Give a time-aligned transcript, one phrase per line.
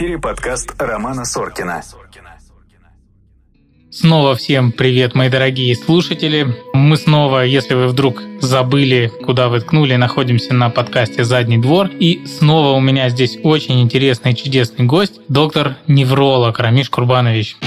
[0.00, 1.82] эфире подкаст Романа Соркина.
[3.90, 6.56] Снова всем привет, мои дорогие слушатели.
[6.72, 11.88] Мы снова, если вы вдруг забыли, куда вы ткнули, находимся на подкасте «Задний двор».
[11.88, 17.58] И снова у меня здесь очень интересный чудесный гость, доктор-невролог Рамиш Курбанович.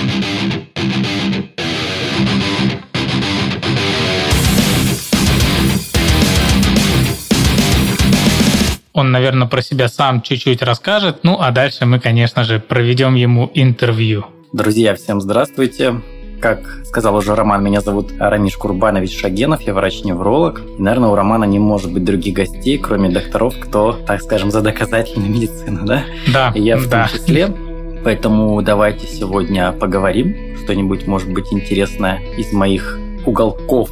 [8.93, 11.23] Он, наверное, про себя сам чуть-чуть расскажет.
[11.23, 14.25] Ну, а дальше мы, конечно же, проведем ему интервью.
[14.53, 15.99] Друзья, всем здравствуйте.
[16.39, 20.61] Как сказал уже Роман, меня зовут Рамиш Курбанович Шагенов, я врач-невролог.
[20.77, 24.61] И, наверное, у Романа не может быть других гостей, кроме докторов, кто, так скажем, за
[24.61, 26.03] доказательную медицину, да?
[26.31, 27.07] Да, И я в да.
[27.07, 27.47] том числе.
[28.03, 30.55] Поэтому давайте сегодня поговорим.
[30.63, 33.89] Что-нибудь, может быть, интересное из моих уголков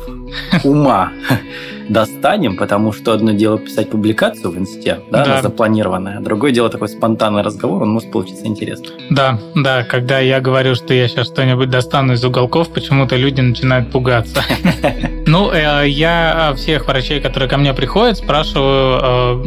[0.63, 1.11] ума
[1.89, 5.33] достанем, потому что одно дело писать публикацию в инсте, да, Да.
[5.33, 8.87] она запланированная, а другое дело такой спонтанный разговор, он может получиться интересно.
[9.09, 13.91] Да, да, когда я говорю, что я сейчас что-нибудь достану из уголков, почему-то люди начинают
[13.91, 14.43] пугаться.
[15.27, 19.43] Ну, э, я всех врачей, которые ко мне приходят, спрашиваю, э,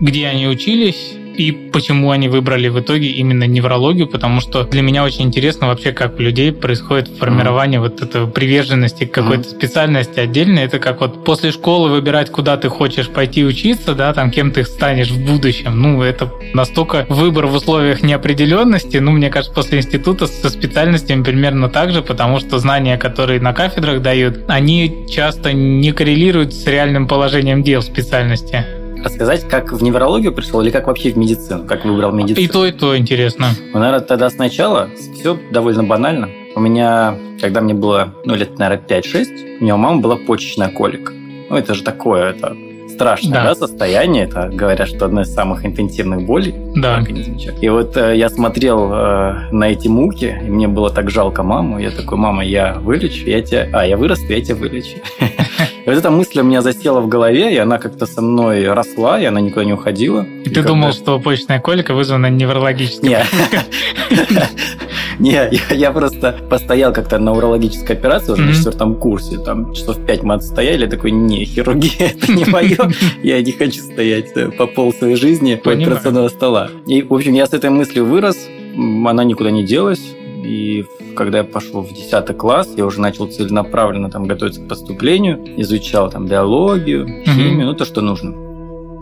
[0.00, 5.04] где они учились, и почему они выбрали в итоге именно неврологию, потому что для меня
[5.04, 10.60] очень интересно вообще, как у людей происходит формирование вот этой приверженности к какой-то специальности отдельно.
[10.60, 14.64] Это как вот после школы выбирать, куда ты хочешь пойти учиться, да, там кем ты
[14.64, 15.80] станешь в будущем.
[15.80, 18.98] Ну, это настолько выбор в условиях неопределенности.
[18.98, 23.52] Ну, мне кажется, после института со специальностями примерно так же, потому что знания, которые на
[23.52, 28.83] кафедрах дают, они часто не коррелируют с реальным положением дел специальности.
[29.04, 32.40] Рассказать, как в неврологию пришел или как вообще в медицину, как выбрал медицину?
[32.40, 33.48] И то, и то интересно.
[33.72, 36.30] Ну, наверное, тогда сначала все довольно банально.
[36.56, 40.70] У меня, когда мне было, ну, лет, наверное, 5-6, у меня у мамы была почечная
[40.70, 41.12] колика.
[41.50, 42.56] Ну, это же такое, это
[42.94, 43.44] страшное Да.
[43.48, 43.54] да.
[43.54, 44.24] состояние.
[44.24, 46.94] Это, говорят, что одно из самых интенсивных болей Да.
[46.94, 47.66] в организме человека.
[47.66, 51.78] И вот э, я смотрел э, на эти муки, и мне было так жалко маму.
[51.78, 53.68] Я такой, мама, я вылечу, я тебя...
[53.72, 54.96] А, я вырасту, я тебя вылечу.
[55.84, 59.20] И вот эта мысль у меня засела в голове, и она как-то со мной росла,
[59.20, 60.24] и она никуда не уходила.
[60.44, 63.08] И ты думал, что почечная колика вызвана неврологическим?
[63.08, 63.18] Не.
[65.18, 69.38] Не, я, я просто постоял как-то на урологической операции уже на четвертом курсе.
[69.38, 70.86] Там часов пять мы отстояли.
[70.86, 72.76] Такой, не, хирургия это не мое.
[73.22, 75.88] Я не хочу стоять э, по пол своей жизни у Понимаю.
[75.88, 76.70] операционного стола.
[76.86, 78.48] И, в общем, я с этой мыслью вырос.
[78.76, 80.14] Она никуда не делась.
[80.44, 80.84] И
[81.16, 86.10] когда я пошел в 10 класс, я уже начал целенаправленно там готовиться к поступлению, изучал
[86.10, 88.43] там биологию, химию, ну то, что нужно.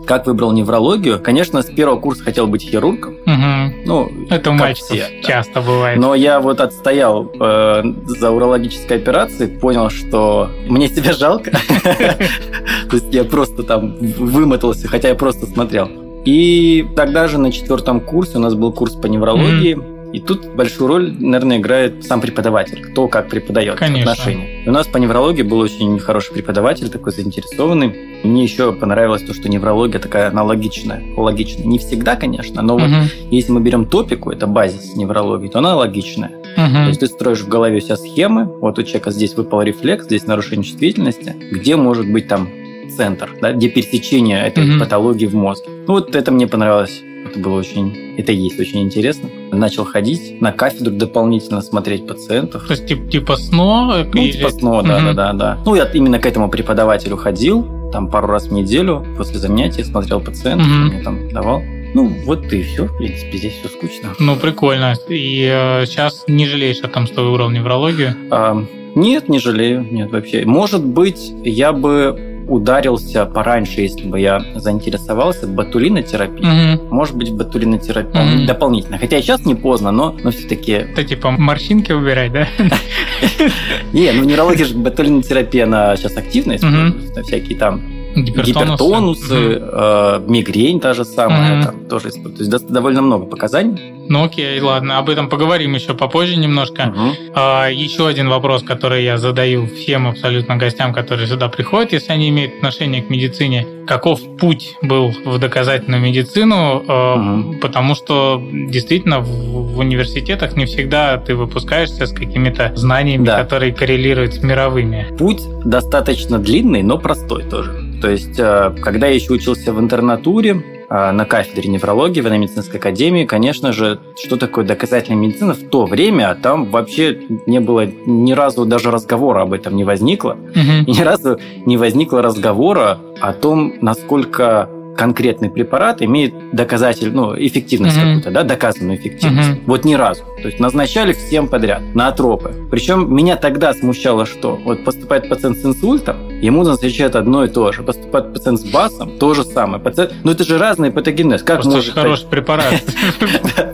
[0.05, 1.19] Как выбрал неврологию?
[1.19, 3.15] Конечно, с первого курса хотел быть хирургом.
[3.25, 3.73] Мгм.
[3.85, 5.27] Ну, Это у мальчиков все, да.
[5.27, 5.99] часто бывает.
[5.99, 11.51] Но я вот отстоял э, за урологической операцией, понял, что мне себя жалко.
[12.89, 15.89] То есть я просто там вымотался, хотя я просто смотрел.
[16.25, 19.77] И тогда же на четвертом курсе у нас был курс по неврологии.
[20.13, 24.11] И тут большую роль, наверное, играет сам преподаватель, кто как преподает Конечно.
[24.11, 24.63] отношения.
[24.63, 28.21] И у нас по неврологии был очень хороший преподаватель, такой заинтересованный.
[28.23, 31.65] Мне еще понравилось то, что неврология такая аналогичная, логичная.
[31.65, 33.09] Не всегда, конечно, но вот Мгм.
[33.31, 36.31] если мы берем топику, это базис неврологии, то она логичная.
[36.55, 36.87] То Мгм.
[36.89, 40.27] есть ты строишь в голове у себя схемы, вот у человека здесь выпал рефлекс, здесь
[40.27, 42.49] нарушение чувствительности, где может быть там
[42.95, 44.79] центр, да, где пересечение этой Мгм.
[44.79, 45.65] патологии в мозге.
[45.87, 47.01] Ну вот это мне понравилось.
[47.25, 49.29] Это было очень, это есть очень интересно.
[49.51, 52.65] Начал ходить на кафедру дополнительно смотреть пациентов.
[52.67, 54.05] То есть тип- типа СНО?
[54.13, 55.05] Ну, или- типа снова, да, Мгм.
[55.07, 55.57] да, да, да.
[55.65, 60.19] Ну, я именно к этому преподавателю ходил, там пару раз в неделю, после занятий смотрел
[60.19, 61.61] пациентов, он мне там давал.
[61.95, 64.09] Ну, вот и все, в принципе, здесь все скучно.
[64.19, 64.95] Ну, прикольно.
[65.09, 65.45] И
[65.85, 68.15] сейчас не жалеешь о том, что выбрал неврологию?
[68.31, 70.43] А, нет, не жалею, нет вообще.
[70.45, 76.75] Может быть, я бы ударился пораньше, если бы я заинтересовался ботулинотерапией.
[76.77, 76.87] Мгм.
[76.95, 78.45] Может быть, ботулинотерапия Мгм.
[78.45, 78.97] дополнительно.
[78.97, 80.71] Хотя и сейчас не поздно, но, но все-таки...
[80.71, 82.47] Это типа морщинки убирать, да?
[83.93, 86.13] Не, ну в неврологии же ботулинотерапия, она сейчас
[86.57, 87.23] используется.
[87.23, 87.81] Всякие там
[88.15, 89.69] гипертонусы, Мгм.
[89.71, 91.63] э, мигрень та же самая, Мгм.
[91.65, 92.09] там тоже.
[92.11, 93.93] То есть до- довольно много показаний.
[94.09, 96.85] Ну окей, ладно, об этом поговорим еще попозже немножко.
[96.87, 97.11] Мгм.
[97.35, 102.29] А, еще один вопрос, который я задаю всем абсолютно гостям, которые сюда приходят, если они
[102.29, 103.65] имеют отношение к медицине.
[103.87, 106.81] Каков путь был в доказательную медицину?
[106.83, 107.59] Мгм.
[107.59, 113.43] Потому что действительно в, в университетах не всегда ты выпускаешься с какими-то знаниями, Да.
[113.43, 115.07] которые коррелируют с мировыми.
[115.17, 117.71] Путь достаточно длинный, но простой тоже.
[118.01, 120.61] То есть, э, когда я еще учился в интернатуре,
[120.93, 126.35] на кафедре неврологии в военно-медицинской академии, конечно же, что такое доказательная медицина в то время,
[126.35, 130.33] там вообще не было ни разу даже разговора об этом не возникло.
[130.33, 130.83] Мгм.
[130.85, 137.97] И ни разу не возникло разговора о том, насколько конкретный препарат имеет доказатель, ну, эффективность
[137.97, 138.01] mm-hmm.
[138.01, 139.49] какую-то, да, доказанную эффективность.
[139.49, 139.63] Mm-hmm.
[139.65, 140.23] Вот ни разу.
[140.41, 142.53] То есть назначали всем подряд на атропы.
[142.69, 147.71] Причем меня тогда смущало, что вот поступает пациент с инсультом, ему назначают одно и то
[147.71, 147.83] же.
[147.83, 149.81] Поступает пациент с БАСом, то же самое.
[149.81, 150.13] Пациент...
[150.23, 151.43] Ну, это же разные патогенез.
[151.43, 152.81] Как Просто может хороший препарат.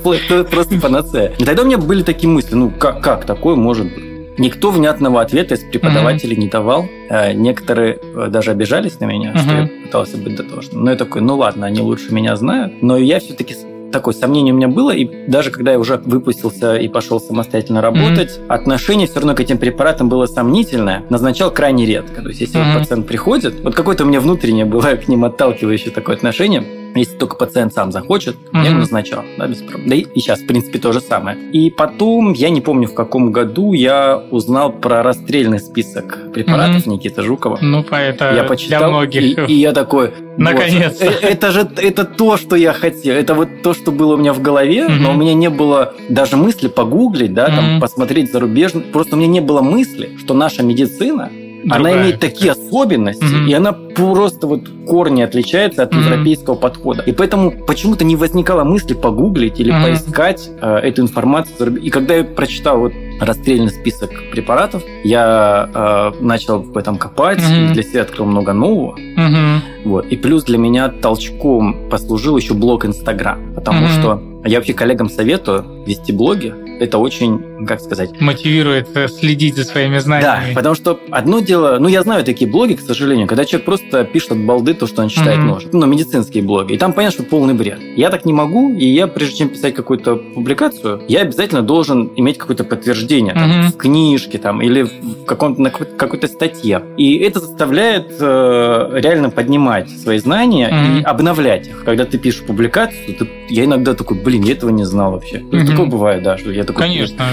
[0.52, 1.34] Просто панацея.
[1.38, 4.09] Тогда у меня были такие мысли, ну, как такое может быть?
[4.40, 6.40] Никто внятного ответа из преподавателей mm-hmm.
[6.40, 6.88] не давал.
[7.10, 9.40] Э, некоторые э, даже обижались на меня, mm-hmm.
[9.40, 10.86] что я пытался быть дотошным.
[10.86, 12.82] Но я такой, ну ладно, они лучше меня знают.
[12.82, 13.56] Но я все-таки
[13.92, 18.38] такое сомнение у меня было, и даже когда я уже выпустился и пошел самостоятельно работать,
[18.38, 18.48] mm-hmm.
[18.48, 22.22] отношение все равно к этим препаратам было сомнительное, назначал крайне редко.
[22.22, 22.74] То есть, если mm-hmm.
[22.74, 26.64] вот пациент приходит, вот какое-то у меня внутреннее было к ним отталкивающее такое отношение,
[26.96, 28.64] если только пациент сам захочет, mm-hmm.
[28.64, 29.90] я бы назначал, да, без проблем.
[29.90, 31.38] Да и, и сейчас, в принципе, то же самое.
[31.52, 36.90] И потом, я не помню, в каком году я узнал про расстрельный список препаратов mm-hmm.
[36.90, 37.60] Никиты Жукова.
[37.62, 39.50] Ну, это я почитал, для многих.
[39.50, 41.06] И, и я такой, Наконец-то.
[41.06, 43.14] Вот, э, это же это то, что я хотел.
[43.14, 45.00] Это вот то, что было у меня в голове, mm-hmm.
[45.00, 47.56] но у меня не было даже мысли погуглить, да, mm-hmm.
[47.56, 48.82] там, посмотреть зарубежно.
[48.82, 51.30] Просто у меня не было мысли, что наша медицина
[51.64, 53.50] Другая она имеет такие особенности, mm-hmm.
[53.50, 56.04] и она просто вот корни отличается от mm-hmm.
[56.04, 57.04] европейского подхода.
[57.04, 59.84] И поэтому почему-то не возникало мысли погуглить или mm-hmm.
[59.84, 61.76] поискать э, эту информацию.
[61.78, 67.74] И когда я прочитал вот расстрельный список препаратов, я э, начал в этом копать, mm-hmm.
[67.74, 68.98] для себя открыл много нового.
[68.98, 69.60] Mm-hmm.
[69.86, 70.06] Вот.
[70.08, 74.00] И плюс для меня толчком послужил еще блог Инстаграм, потому mm-hmm.
[74.00, 76.54] что я вообще коллегам советую вести блоги.
[76.80, 78.22] Это очень, как сказать...
[78.22, 80.46] Мотивирует э, следить за своими знаниями.
[80.48, 81.78] Да, потому что одно дело...
[81.78, 85.02] Ну, я знаю такие блоги, к сожалению, когда человек просто пишет от балды то, что
[85.02, 85.44] он считает mm-hmm.
[85.44, 85.80] нужным.
[85.80, 86.74] Ну, медицинские блоги.
[86.74, 87.80] И там понятно, что полный бред.
[87.98, 92.38] Я так не могу, и я, прежде чем писать какую-то публикацию, я обязательно должен иметь
[92.38, 93.68] какое-то подтверждение там, mm-hmm.
[93.74, 96.82] в книжке там, или в каком-то, на какой-то статье.
[96.96, 99.69] И это заставляет э, реально поднимать
[100.04, 101.00] свои знания mm-hmm.
[101.00, 101.84] и обновлять их.
[101.84, 105.38] Когда ты пишешь публикацию, ты, я иногда такой, блин, я этого не знал вообще.
[105.38, 105.68] Mm-hmm.
[105.68, 106.84] Такое бывает, да, что я такой...
[106.84, 107.26] Конечно.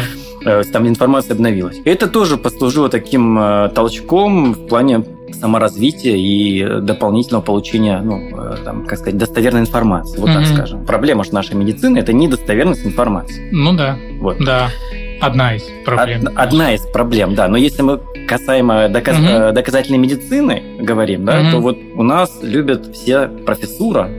[0.45, 1.81] Э, там информация обновилась.
[1.85, 8.87] Это тоже послужило таким э, толчком в плане саморазвития и дополнительного получения, ну, э, там,
[8.87, 10.35] как сказать, достоверной информации, вот mm-hmm.
[10.35, 10.87] так скажем.
[10.87, 13.49] Проблема же нашей медицины– это недостоверность информации.
[13.51, 14.39] Ну да, вот.
[14.39, 14.71] да.
[15.21, 16.23] Одна из проблем.
[16.27, 17.49] Од, одна из проблем, да.
[17.49, 19.53] Но если мы касаемо доказ, mm-hmm.
[19.53, 21.51] доказательной медицины говорим, да, mm-hmm.
[21.51, 24.11] то вот у нас любят все профессура,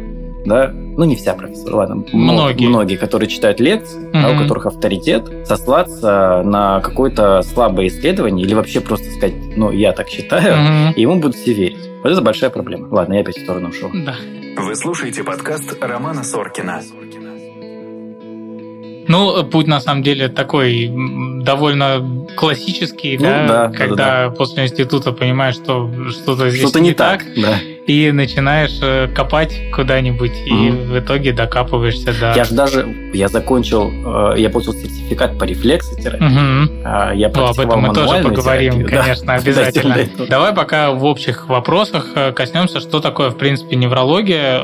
[0.46, 4.22] да, ну не вся профессора, ладно, многие, многие которые читают лекции, mm-hmm.
[4.22, 9.92] да, у которых авторитет, сослаться на какое-то слабое исследование или вообще просто сказать, ну я
[9.92, 10.94] так считаю, mm-hmm.
[10.96, 11.90] и ему будут все верить.
[12.04, 12.88] Вот это большая проблема.
[12.90, 13.90] Ладно, я опять в сторону ушел.
[13.94, 14.16] Да.
[14.58, 16.82] Вы слушаете подкаст Романа Соркина.
[19.08, 20.92] Ну, путь на самом деле такой
[21.44, 24.36] довольно классический, ну, да, да, когда да, да.
[24.36, 29.08] после института понимаешь, что что-то здесь что-то не, не так, так да и начинаешь э,
[29.08, 30.68] копать куда-нибудь, mm-hmm.
[30.68, 32.34] и в итоге докапываешься до...
[32.36, 33.90] Я же даже, я закончил,
[34.34, 36.28] э, я получил сертификат по рефлексотерапии.
[36.28, 37.16] Mm-hmm.
[37.16, 39.34] Я ну, об этом мы тоже поговорим, терапию, конечно, да.
[39.36, 39.98] обязательно.
[40.28, 44.60] Давай пока в общих вопросах э, коснемся, что такое, в принципе, неврология.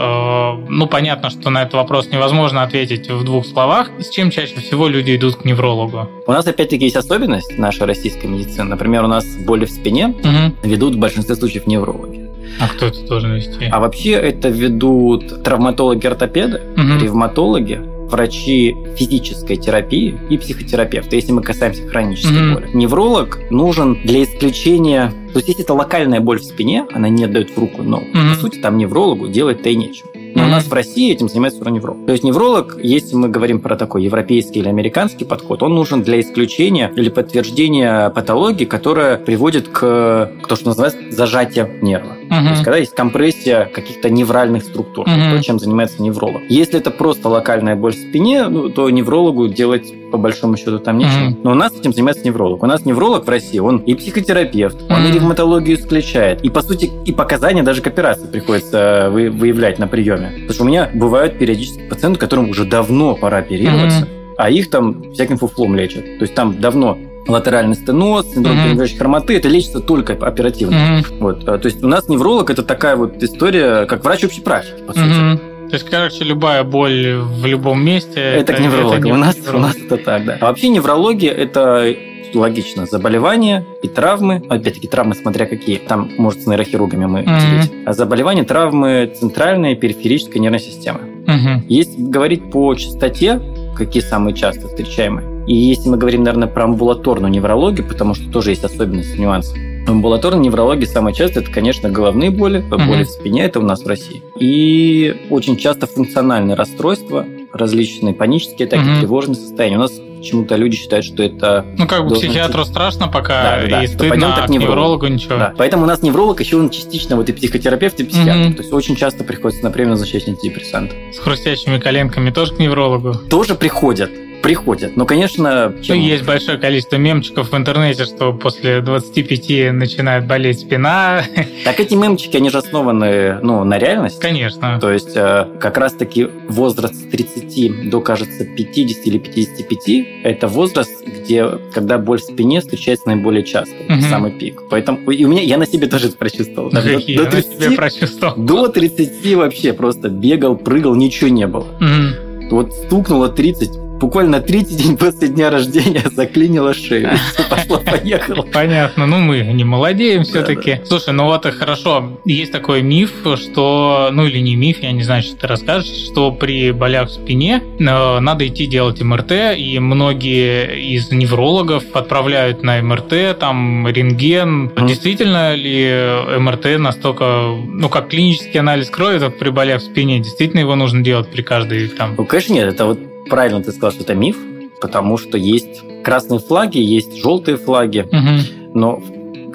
[0.68, 3.90] Ну, понятно, что на этот вопрос невозможно ответить в двух словах.
[4.00, 6.10] С чем чаще всего люди идут к неврологу?
[6.28, 8.66] У нас, опять-таки, есть особенность нашей российской медицины.
[8.66, 10.56] Например, у нас боли в спине угу.
[10.64, 12.23] ведут в большинстве случаев неврологи.
[12.60, 13.66] А кто это должен вести?
[13.72, 17.04] А вообще это ведут травматологи-ортопеды, угу.
[17.04, 17.82] ревматологи,
[18.14, 22.54] врачи физической терапии и психотерапевты, если мы касаемся хронической mm-hmm.
[22.54, 22.70] боли.
[22.74, 25.12] Невролог нужен для исключения...
[25.34, 28.36] То есть, если это локальная боль в спине, она не отдает в руку ногу, mm-hmm.
[28.36, 30.10] по сути, там неврологу делать-то и нечего.
[30.14, 30.46] Но mm-hmm.
[30.46, 32.06] у нас в России этим занимается невролог.
[32.06, 36.20] То есть невролог, если мы говорим про такой европейский или американский подход, он нужен для
[36.20, 42.14] исключения или подтверждения патологии, которая приводит к, к то, что называется зажатие нерва.
[42.34, 42.44] Mm-hmm.
[42.46, 45.38] То есть когда есть компрессия каких-то невральных структур, mm-hmm.
[45.38, 46.42] то, чем занимается невролог.
[46.50, 50.98] Если это просто локальная боль в спине, ну, то неврологу делать по большому счету там
[50.98, 51.30] нечего.
[51.30, 51.42] Mm-hmm.
[51.44, 52.64] Но у нас этим занимается невролог.
[52.64, 54.96] У нас невролог в России, он и психотерапевт, mm-hmm.
[54.96, 56.44] он и ревматологию исключает.
[56.44, 60.32] И, по сути, и показания даже к операции приходится выявлять на приеме.
[60.34, 64.36] Потому что у меня бывают периодически пациенты, которым уже давно пора оперироваться, mm-hmm.
[64.38, 66.04] а их там всяким фуфлом лечат.
[66.04, 68.64] То есть там давно латеральный стеноз, синдром mm-hmm.
[68.66, 70.76] перемежающей хромоты, это лечится только оперативно.
[70.76, 71.20] Mm-hmm.
[71.20, 71.48] Вот.
[71.48, 74.94] А, то есть у нас невролог это такая вот история, как врач общей практики, по
[74.94, 75.06] сути.
[75.06, 75.70] Mm-hmm.
[75.70, 78.20] То есть, короче, любая боль в любом месте...
[78.20, 78.94] Это, это к неврологу.
[78.96, 79.56] Это не у, нас, невролог.
[79.56, 80.38] у нас это так, да.
[80.40, 81.96] А вообще неврология– это
[82.36, 87.84] логично, заболевания и травмы, опять-таки травмы смотря какие, там, может, с нейрохирургами мы mm-hmm.
[87.86, 91.00] а заболевания, травмы центральной периферической нервной системы.
[91.26, 91.64] Mm-hmm.
[91.70, 93.42] Если говорить по частоте,
[93.76, 98.52] какие самые часто встречаемые, и если мы говорим, наверное, про амбулаторную неврологию, потому что тоже
[98.52, 103.04] есть особенности, нюансы, В амбулаторной неврологии самое часто это, конечно, головные боли, боли Мгм.
[103.04, 104.24] в спине, это у нас в России.
[104.40, 109.00] И очень часто функциональные расстройства, различные панические атаки, Мгм.
[109.02, 109.76] тревожные состояния.
[109.76, 111.66] У нас почему-то люди считают, что это...
[111.78, 114.50] Ну, как бы психиатру страшно пока, Да, да, и То пойдем стыдно, так а к
[114.50, 115.08] неврологу.
[115.08, 115.36] ничего.
[115.38, 115.54] Да.
[115.58, 118.40] Поэтому у нас невролог еще он частично вот и психотерапевт, и психиатр.
[118.40, 118.54] Мгм.
[118.54, 120.96] То есть очень часто приходится, например, назначать антидепрессанты.
[121.14, 123.16] С хрустящими коленками тоже к неврологу.
[123.30, 124.10] Тоже приходят,
[124.44, 124.96] приходят.
[124.98, 125.74] Но, конечно...
[125.76, 131.24] Ну, чем- есть большое количество мемчиков в интернете, что после 25 начинает болеть спина.
[131.64, 134.20] Так эти мемчики, они же основаны ну, на реальности.
[134.20, 134.80] Конечно.
[134.82, 140.92] То есть э, как раз-таки возраст с 30 до, кажется, 50 или 55– это возраст,
[141.06, 144.02] где, когда боль в спине встречается наиболее часто, Мгм.
[144.02, 144.62] самый пик.
[144.70, 146.70] Поэтому и у меня, я на себе тоже это прочувствовал.
[146.70, 148.36] Ну, Там до- какие до я на себе 30 прочувствовал.
[148.36, 151.66] До 30 вообще просто бегал, прыгал, ничего не было.
[151.80, 152.50] Мгм.
[152.52, 153.72] Вот стукнуло 30,
[154.04, 157.12] буквально третий день после дня рождения заклинило шею.
[157.50, 158.42] Пошло-поехало.
[158.42, 160.82] Понятно, ну мы не молодеем все-таки.
[160.86, 162.20] Слушай, ну вот хорошо.
[162.26, 166.32] Есть такой миф, что, ну или не миф, я не знаю, что ты расскажешь, что
[166.32, 172.82] при болях в спине э, надо идти делать МРТ, и многие из неврологов отправляют на
[172.82, 174.72] МРТ, там рентген.
[174.86, 180.60] Действительно ли МРТ настолько, ну как клинический анализ крови, так при болях в спине, действительно
[180.60, 184.04] его нужно делать при каждой там Ну, конечно, нет, это вот правильно ты сказал, что
[184.04, 184.38] это миф,
[184.82, 188.40] потому что есть красные флаги, есть желтые флаги, Мгм.
[188.74, 189.02] но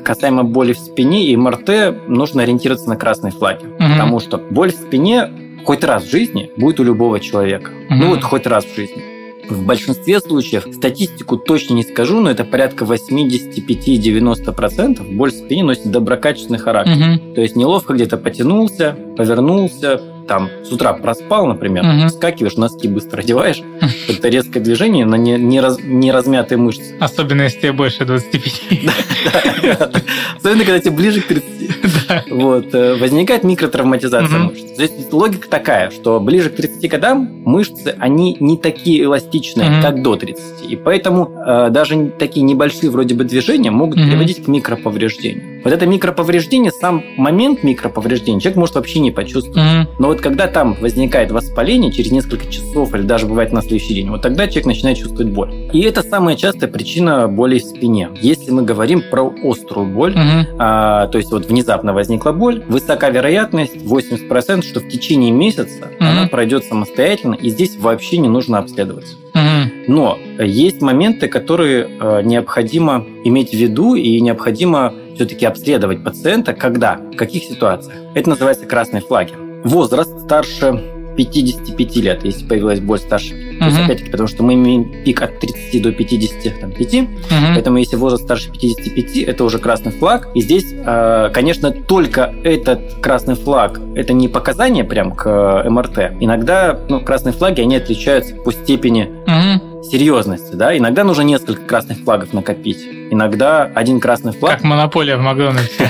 [0.05, 3.93] касаемо боли в спине и МРТ нужно ориентироваться на красные флаги, Мгм.
[3.93, 5.29] потому что боль в спине
[5.65, 7.71] хоть раз в жизни будет у любого человека.
[7.91, 8.01] Мгм.
[8.01, 9.03] Ну вот хоть раз в жизни.
[9.51, 15.91] В большинстве случаев, статистику точно не скажу, но это порядка 85-90% боль в спине носит
[15.91, 16.97] доброкачественный характер.
[16.97, 17.35] Мгм.
[17.35, 22.09] То есть неловко где-то потянулся, повернулся, там с утра проспал, например, Мгм.
[22.09, 23.61] вскакиваешь, носки быстро одеваешь,
[24.09, 26.97] это резкое движение на не, не, раз- не размятые мышцы.
[27.01, 28.43] Особенно если тебе больше 25.
[30.39, 31.47] Особенно, когда тебе ближе к 30.
[32.31, 34.77] Вот, э, возникает микротравматизация мышц.
[34.77, 40.03] То есть логика такая, что ближе к 30 годам мышцы, они не такие эластичные, как
[40.03, 40.71] до 30.
[40.71, 45.59] И поэтому э, даже такие небольшие вроде бы движения могут приводить к микроповреждению.
[45.65, 49.89] Вот это микроповреждение, сам момент микроповреждения человек может вообще не почувствовать.
[49.99, 54.11] Но вот когда там возникает воспаление через несколько часов или даже бывает на следующий день,
[54.11, 55.53] вот тогда человек начинает чувствовать боль.
[55.73, 58.11] И это самая частая причина боли в спине.
[58.21, 60.15] Если мы говорим про острую боль,
[60.59, 66.09] а, то есть вот внезапно возникла боль, высока вероятность, 80%, что в течение месяца Мгм.
[66.09, 69.17] она пройдет самостоятельно, и здесь вообще не нужно обследоваться.
[69.35, 69.73] Мгм.
[69.89, 77.01] Но есть моменты, которые э, необходимо иметь в виду и необходимо все-таки обследовать пациента, когда,
[77.13, 77.97] в каких ситуациях.
[78.15, 79.33] Это называется красные флаги.
[79.65, 83.35] Возраст старше 55 лет, если появилась боль старше.
[83.59, 87.55] То есть, опять-таки, потому что мы имеем пик от 30 до 55, Мгм.
[87.55, 90.29] Поэтому если возраст старше 55, это уже красный флаг.
[90.35, 96.13] И здесь, э, конечно, только этот красный флаг, это не показание прям к э, МРТ.
[96.21, 99.68] Иногда ну, красные флаги, они отличаются по степени Мгм.
[99.83, 100.55] Серьезности.
[100.55, 100.77] Да?
[100.77, 102.87] Иногда нужно несколько красных флагов накопить.
[103.11, 104.57] Иногда один красный флаг.
[104.57, 105.89] Как монополия в Макдональдсе.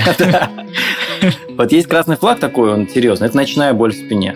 [1.57, 4.35] Вот есть красный флаг такой, он серьезный, это ночная боль в спине.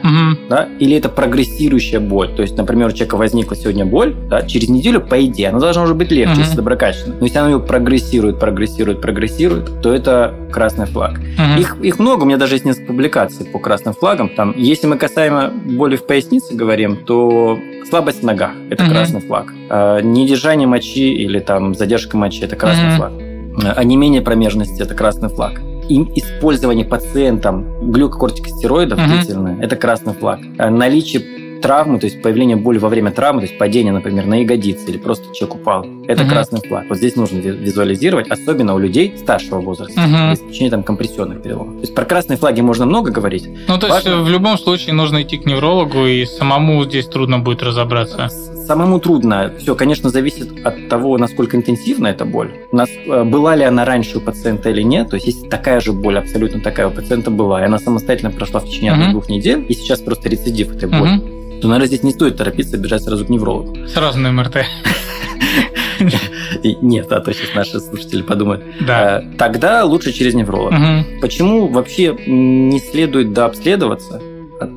[0.50, 2.36] Да, или это прогрессирующая боль.
[2.36, 5.84] То есть, например, у человека возникла сегодня боль, да, через неделю, по идее, она должна
[5.84, 7.16] уже быть легче, если доброкачественно.
[7.18, 11.20] Но если она ее прогрессирует, прогрессирует, прогрессирует, то это красный флаг.
[11.58, 14.28] Их, их много, у меня даже есть несколько публикаций по красным флагам.
[14.28, 17.58] Там, если мы касаемо боли в пояснице говорим, то
[17.90, 19.43] слабость в ногах– это красный флаг.
[19.70, 22.98] А, недержание мочи или там задержка мочи– это красный Мгм.
[22.98, 23.12] флаг.
[23.78, 25.62] А не менее промежности– это красный флаг.
[25.90, 29.08] И использование пациентом глюкокортикостероидов Мгм.
[29.10, 30.40] длительное– это красный флаг.
[30.58, 31.22] А Наличие
[31.62, 34.98] травмы, то есть появление боли во время травмы, то есть падение, например, на ягодицы или
[34.98, 36.30] просто человек упал, это Мгм.
[36.32, 36.84] красный флаг.
[36.90, 40.28] Вот здесь нужно ви- визуализировать, особенно у людей старшего возраста, Мгм.
[40.28, 41.76] при исключении там компрессионных переломов.
[41.76, 43.48] То есть про красные флаги можно много говорить.
[43.70, 44.24] Ну, то есть, Важно.
[44.24, 48.30] в любом случае нужно идти к неврологу, и самому здесь трудно будет разобраться.
[48.66, 49.52] Самому трудно.
[49.60, 52.52] Все, конечно, зависит от того, насколько интенсивна эта боль.
[52.72, 55.10] У нас э, была ли она раньше у пациента или нет.
[55.10, 58.60] То есть, если такая же боль, абсолютно такая у пациента была, и она самостоятельно прошла
[58.62, 59.00] в течение Мгм.
[59.02, 61.60] одной-двух недель, и сейчас просто рецидив этой боли, Мгм.
[61.62, 63.76] то, наверное, здесь не стоит торопиться бежать сразу к неврологу.
[63.88, 64.66] Сразу на МРТ.
[66.82, 68.64] Нет, а то сейчас наши слушатели подумают.
[68.86, 69.20] Да.
[69.22, 70.76] Э, Тогда лучше через невролога.
[70.76, 71.06] Мгм.
[71.22, 74.22] Почему вообще не следует дообследоваться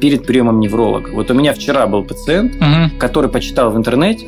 [0.00, 1.10] перед приемом невролога?
[1.12, 2.98] Вот у меня вчера был пациент, Мгм.
[2.98, 4.26] который почитал в интернете,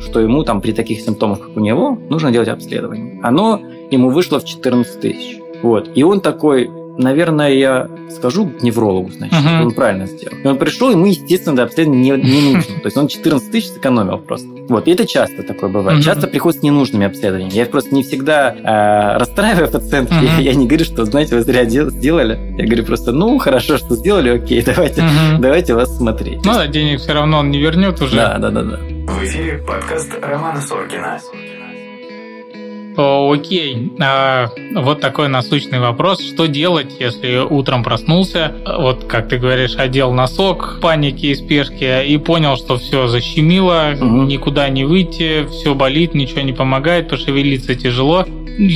[0.00, 3.20] что ему там при таких симптомах, как у него, нужно делать обследование.
[3.22, 5.38] Оно ему вышло в 14 тысяч.
[5.62, 5.90] Вот.
[5.94, 6.68] И он такой,
[6.98, 9.62] наверное, я скажу к неврологу, значит, Мгм.
[9.62, 10.36] он правильно сделал.
[10.36, 12.74] И он пришел, ему, естественно, это абсолютно не, не нужно.
[12.76, 14.48] То есть он 14 тысяч сэкономил просто.
[14.68, 15.98] Вот, и это часто такое бывает.
[15.98, 16.04] Мгм.
[16.04, 17.52] Часто приходят с ненужными обследованиями.
[17.54, 20.16] Я просто не всегда э, расстраиваю пациентов.
[20.16, 20.26] Мгм.
[20.26, 22.38] Я, я не говорю, что, знаете, вы зря дел- сделали.
[22.58, 25.40] Я говорю просто, ну, хорошо, что сделали, окей, давайте, Мгм.
[25.40, 26.44] давайте вас смотреть.
[26.44, 28.16] Ну да, денег все равно он не вернет уже.
[28.16, 28.76] Да, да, да, да.
[28.78, 31.18] В эфире подкаст Романа Соркина.
[32.96, 36.20] Окей, А, вот такой насущный вопрос.
[36.20, 42.06] Что делать, если утром проснулся, вот как ты говоришь, одел носок в панике и спешке
[42.06, 44.28] и понял, что все защемило, Мгм.
[44.28, 48.26] никуда не выйти, все болит, ничего не помогает, пошевелиться тяжело.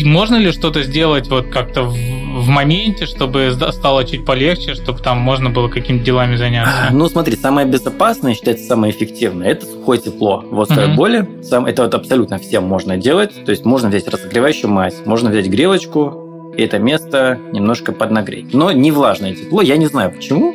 [0.05, 5.19] Можно ли что-то сделать вот как-то в, в моменте, чтобы стало чуть полегче, чтобы там
[5.19, 6.73] можно было какими-то делами заняться?
[6.93, 10.97] Ну, смотри, самое безопасное, считается самое эффективное, это сухое тепло в острой Мгм.
[10.97, 11.29] боли.
[11.43, 13.45] Сам, это вот абсолютно всем можно делать.
[13.45, 18.53] То есть можно взять разогревающую мазь, можно взять грелочку, и это место немножко поднагреть.
[18.55, 20.53] Но не влажное тепло, я не знаю почему,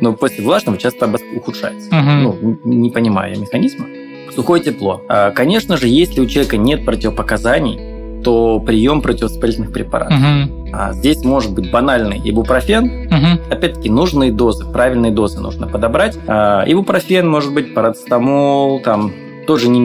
[0.00, 1.94] но после влажного часто ухудшается.
[1.94, 2.22] Мгм.
[2.22, 3.86] Ну, не понимаю механизма.
[4.34, 5.02] Сухое тепло.
[5.08, 7.89] А, Конечно же, если у человека нет противопоказаний,
[8.22, 10.18] то прием противовоспалительных препаратов.
[10.18, 10.68] Мгм.
[10.72, 13.40] А Здесь может быть банальный ибупрофен, Мгм.
[13.50, 16.16] Опять-таки, нужные дозы, правильные дозы нужно подобрать.
[16.26, 19.12] А, Ибупрофен, может быть, парацетамол, там
[19.46, 19.80] тоже не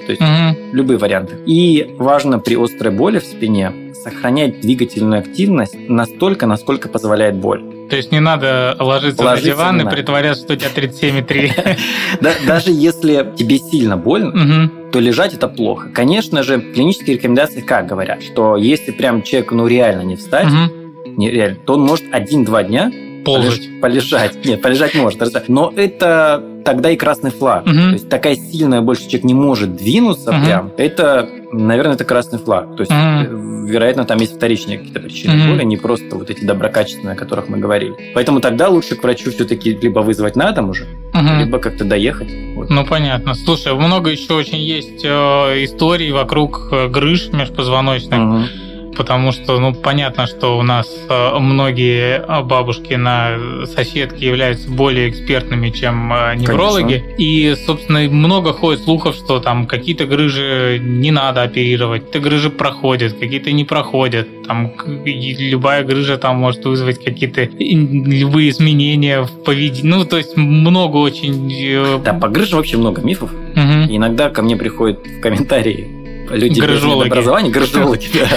[0.00, 0.56] то есть Мгм.
[0.72, 1.36] любые варианты.
[1.46, 7.62] И важно при острой боли в спине сохранять двигательную активность настолько, насколько позволяет боль.
[7.90, 9.96] То есть не надо ложиться Ложиться на диван и надо.
[9.96, 11.52] притворяться, что у тебя 37,3.
[12.20, 14.70] Да- даже если тебе сильно больно.
[14.96, 15.90] То лежать это плохо.
[15.92, 21.18] Конечно же, клинические рекомендации как говорят, что если прям человеку ну реально не встать, Мгм.
[21.18, 22.90] нереально, то он может один-два дня
[23.22, 23.60] Ползать.
[23.60, 24.42] полеж- полежать.
[24.46, 25.20] Нет, полежать может.
[25.48, 27.64] Но это тогда и красный флаг.
[27.64, 27.76] Мгм.
[27.88, 30.44] То есть такая сильная больше человек не может двинуться Мгм.
[30.44, 30.72] прям.
[30.76, 32.76] Это, наверное, это красный флаг.
[32.76, 33.26] То есть, э,
[33.66, 35.50] вероятно, там есть вторичные какие-то причины Мгм.
[35.52, 37.94] боли, не просто вот эти доброкачественные, о которых мы говорили.
[38.14, 41.38] Поэтому тогда лучше к врачу все-таки либо вызвать на дом уже, Мгм.
[41.38, 42.28] либо как-то доехать.
[42.56, 42.68] Вот.
[42.68, 43.34] Ну, понятно.
[43.34, 45.08] Слушай, много еще очень есть э,
[45.64, 48.46] историй вокруг э, грыж межпозвоночных, Мгм.
[48.96, 55.10] Потому что, ну, понятно, что у нас э, многие э, бабушки на соседки являются более
[55.10, 57.04] экспертными, чем э, неврологи.
[57.18, 63.12] И, собственно, много ходит слухов, что там какие-то грыжи не надо оперировать, какие-то грыжи проходят,
[63.14, 64.28] какие-то не проходят.
[64.44, 64.72] Там
[65.04, 69.88] любая грыжа там может вызвать какие-то любые изменения в поведении.
[69.88, 72.02] Ну, то есть много очень...
[72.02, 73.30] Да, по грыжам вообще много мифов.
[73.54, 75.95] И иногда ко мне приходят в комментарии
[76.30, 78.28] люди без образования, грыжологи, да.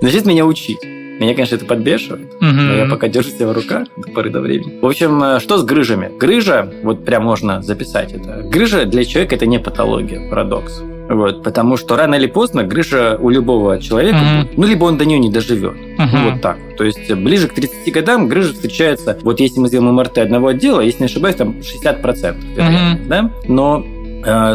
[0.00, 0.78] Начнут меня учить.
[1.18, 2.40] Меня, конечно, это подбешивает.
[2.40, 4.78] Но я пока держу себя в руках до поры до времени.
[4.80, 6.10] В общем, э, что с грыжами?
[6.16, 8.42] Грыжа, вот прям можно записать это.
[8.44, 10.80] Грыжа для человека это не патология, парадокс.
[11.08, 14.58] Вот, потому что рано или поздно грыжа у любого человека будет.
[14.58, 15.74] Ну, либо он до нее не доживет.
[15.98, 16.58] Ну, вот так.
[16.76, 20.48] То есть, э, ближе к 30 годам грыжа встречается, вот если мы сделаем МРТ одного
[20.48, 23.30] отдела, если не ошибаюсь, там 60% вероятность, да?
[23.48, 23.84] Но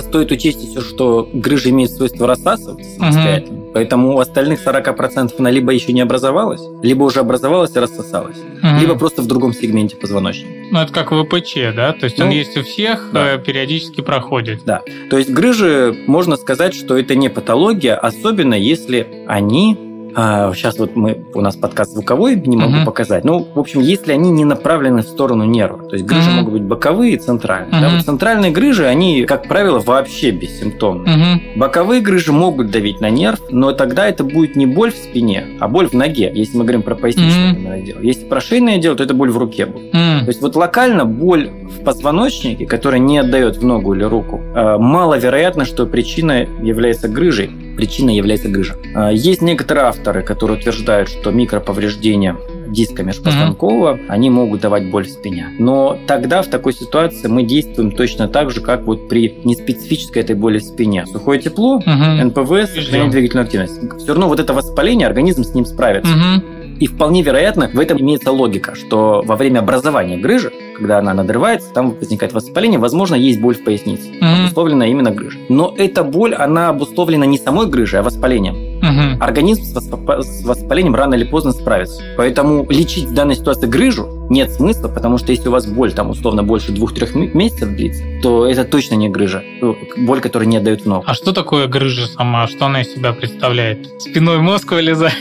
[0.02, 3.60] стоит учесть еще, что грыжа имеет свойство рассасываться самостоятельно.
[3.74, 8.80] Поэтому у остальных 40% она либо еще не образовалась, либо уже образовалась и рассосалась, Мгм.
[8.80, 10.50] либо просто в другом сегменте позвоночника.
[10.72, 11.94] Ну, это как ВПЧ, да?
[11.94, 13.34] То есть он Ну, есть у всех, да.
[13.36, 14.64] э, периодически проходит.
[15.10, 19.78] То есть грыжи, можно сказать, что это не патология, особенно если они...
[20.16, 22.86] а, сейчас вот мы, у нас подкаст звуковой, не могу Мгм.
[22.86, 23.24] показать.
[23.24, 25.84] Ну, в общем, если они не направлены в сторону нерва.
[25.88, 26.38] То есть грыжи Мгм.
[26.40, 27.72] могут быть боковые и центральные.
[27.72, 27.98] Да, Мгм.
[27.98, 31.16] вот центральные грыжи, они, как правило, вообще бессимптомные.
[31.18, 31.42] Мгм.
[31.60, 35.68] Боковые грыжи могут давить на нерв, но тогда это будет не боль в спине, а
[35.68, 38.00] боль в ноге, если мы говорим про поясничное например, отдел.
[38.02, 39.94] Если про шейное дело, то это боль в руке будет.
[39.94, 40.22] М.
[40.22, 44.78] То есть вот локально боль в позвоночнике, которая не отдает в ногу или руку, э,
[44.78, 47.50] маловероятно, что причина является грыжей.
[47.76, 48.76] Причиной является грыжа.
[48.96, 55.10] Э, Есть некоторые авторы, которые утверждают, что микроповреждения диска межпозвонкового, они могут давать боль в
[55.10, 55.48] спине.
[55.60, 60.36] Но тогда в такой ситуации мы действуем точно так же, как вот при неспецифической этой
[60.36, 61.06] боли в спине.
[61.06, 62.28] Сухое тепло, Мгм.
[62.28, 62.84] НПВ, Ждем.
[62.84, 63.80] сохранять двигательную активность.
[64.00, 66.12] Все равно вот это воспаление, организм с ним справится.
[66.12, 66.44] Мгм.
[66.80, 71.72] И вполне вероятно, в этом имеется логика, что во время образования грыжи, когда она надрывается,
[71.74, 74.46] там возникает воспаление, возможно, есть боль в пояснице, Мгм.
[74.46, 75.42] обусловленная именно грыжей.
[75.50, 78.56] Но эта боль, она обусловлена не самой грыжей, а воспалением.
[78.82, 79.22] Мгм.
[79.24, 82.02] Организм с воспа- с воспалением рано или поздно справится.
[82.18, 86.10] Поэтому лечить в данной ситуации грыжу нет смысла, потому что если у вас боль там
[86.10, 89.44] условно больше двух-трех м- месяцев длится, то это точно не грыжа.
[89.62, 91.04] Ну, Боль, которая не отдает в ногу.
[91.08, 92.48] А что такое грыжа сама?
[92.48, 94.02] Что она из себя представляет?
[94.02, 95.14] Спиной мозг вылезает?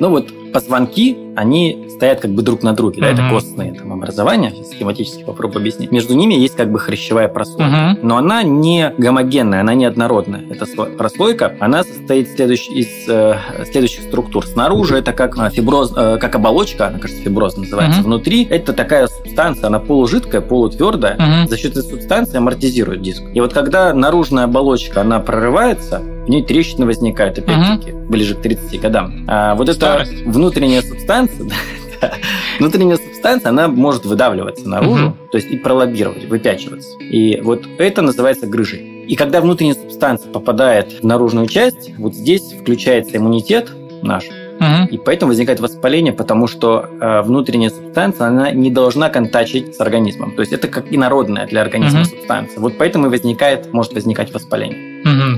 [0.00, 3.00] Ну вот позвонки они стоят как бы друг на друге.
[3.00, 3.14] Mm-hmm.
[3.16, 5.90] Да, это костные там, образования, схематически попробую объяснить.
[5.90, 7.64] Между ними есть как бы хрящевая прослойка.
[7.64, 7.98] Mm-hmm.
[8.02, 10.42] Но она не гомогенная, она не однородная.
[10.50, 10.66] Эта
[10.96, 12.68] прослойка, она состоит следующ...
[12.68, 13.36] из э,
[13.70, 14.46] следующих структур.
[14.46, 18.00] Снаружи это как э, фиброз, э, как оболочка, она, кажется, фиброз называется.
[18.00, 18.04] Mm-hmm.
[18.04, 21.16] Внутри это такая субстанция, она полужидкая, полутвердая.
[21.16, 21.48] Mm-hmm.
[21.48, 23.22] За счет этой субстанции амортизирует диск.
[23.34, 28.06] И вот когда наружная оболочка, она прорывается, в ней трещины возникают, опять-таки, угу.
[28.06, 29.24] ближе к 30 годам.
[29.26, 31.19] А вот эта внутренняя субстанция,
[32.58, 35.16] внутренняя субстанция, она может выдавливаться наружу, угу.
[35.30, 36.98] то есть и пролоббировать, выпячиваться.
[37.00, 39.04] И вот это называется грыжей.
[39.06, 43.70] И когда внутренняя субстанция попадает в наружную часть, вот здесь включается иммунитет
[44.02, 44.24] наш,
[44.60, 44.88] Угу.
[44.90, 50.32] И поэтому возникает воспаление, потому что э, внутренняя субстанция, она не должна контачить с организмом.
[50.32, 52.10] То есть это как инородная для организма угу.
[52.10, 52.60] субстанция.
[52.60, 54.89] Вот поэтому и возникает, может возникать воспаление.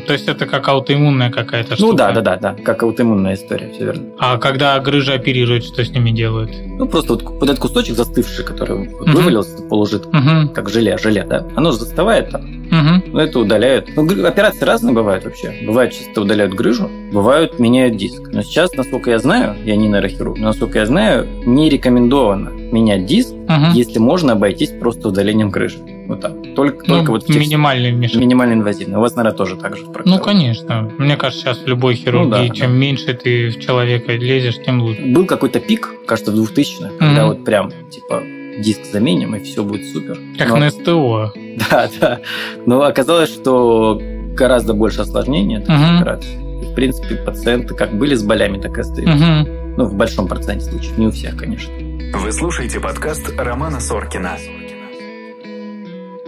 [0.07, 1.91] То есть это как аутоиммунная какая-то штука?
[1.91, 4.05] Ну да, да, да, да, как аутоиммунная история, все верно.
[4.19, 6.51] А когда грыжи оперируют, что с ними делают?
[6.67, 9.05] Ну просто вот, вот этот кусочек застывший, который угу.
[9.05, 10.49] вывалился, полужит, угу.
[10.55, 12.43] как желе, желе, да, оно же застывает там.
[12.43, 13.12] Угу.
[13.12, 13.91] Ну это удаляют.
[13.97, 15.55] Ну, операции разные бывают вообще.
[15.67, 18.23] Бывает чисто удаляют грыжу, бывают меняют диск.
[18.33, 23.07] Но сейчас, насколько я знаю, я не нейрохирург, но насколько я знаю, не рекомендовано менять
[23.07, 23.75] диск, угу.
[23.75, 25.79] если можно обойтись просто удалением грыжи.
[26.09, 26.33] Вот так.
[26.55, 28.21] Только, ну, только вот минимальный вмешательство.
[28.21, 28.99] Минимально инвазивный.
[28.99, 30.91] У вас, наверное, тоже так же Ну, конечно.
[30.99, 32.77] Мне кажется, сейчас в любой хирургии, ну, да, чем да.
[32.77, 35.03] меньше ты в человека лезешь, тем лучше.
[35.03, 36.99] Был какой-то пик, кажется, в 2000-х, угу.
[36.99, 38.23] когда вот прям, типа,
[38.59, 40.19] диск заменим, и все будет супер.
[40.38, 40.57] Как Но...
[40.57, 41.33] на СТО.
[41.71, 42.21] Да, да.
[42.65, 44.01] Но оказалось, что
[44.35, 45.97] гораздо больше осложнений этой угу.
[45.99, 46.62] операции.
[46.62, 49.43] И, в принципе, пациенты как были с болями, так и остаются.
[49.43, 49.75] Угу.
[49.77, 51.73] Ну, в большом проценте случаев, не у всех, конечно.
[52.15, 54.37] Вы слушаете подкаст Романа Соркина.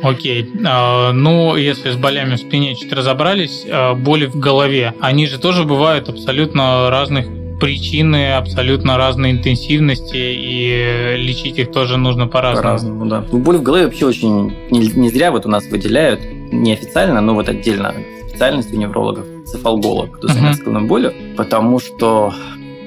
[0.05, 0.51] Окей.
[0.65, 5.39] А, ну, если с болями в спине чуть разобрались, а, боли в голове, они же
[5.39, 7.27] тоже бывают абсолютно разных
[7.61, 12.63] причины абсолютно разной интенсивности, и лечить их тоже нужно по-разному.
[12.63, 13.25] По-разному, да.
[13.31, 16.21] Ну, боль в голове вообще очень не, не зря вот у нас выделяют,
[16.53, 17.95] неофициально, но вот отдельно
[18.29, 20.67] специальность у неврологов, цефалголог, кто занимается uh-huh.
[20.67, 22.35] головной болью, потому что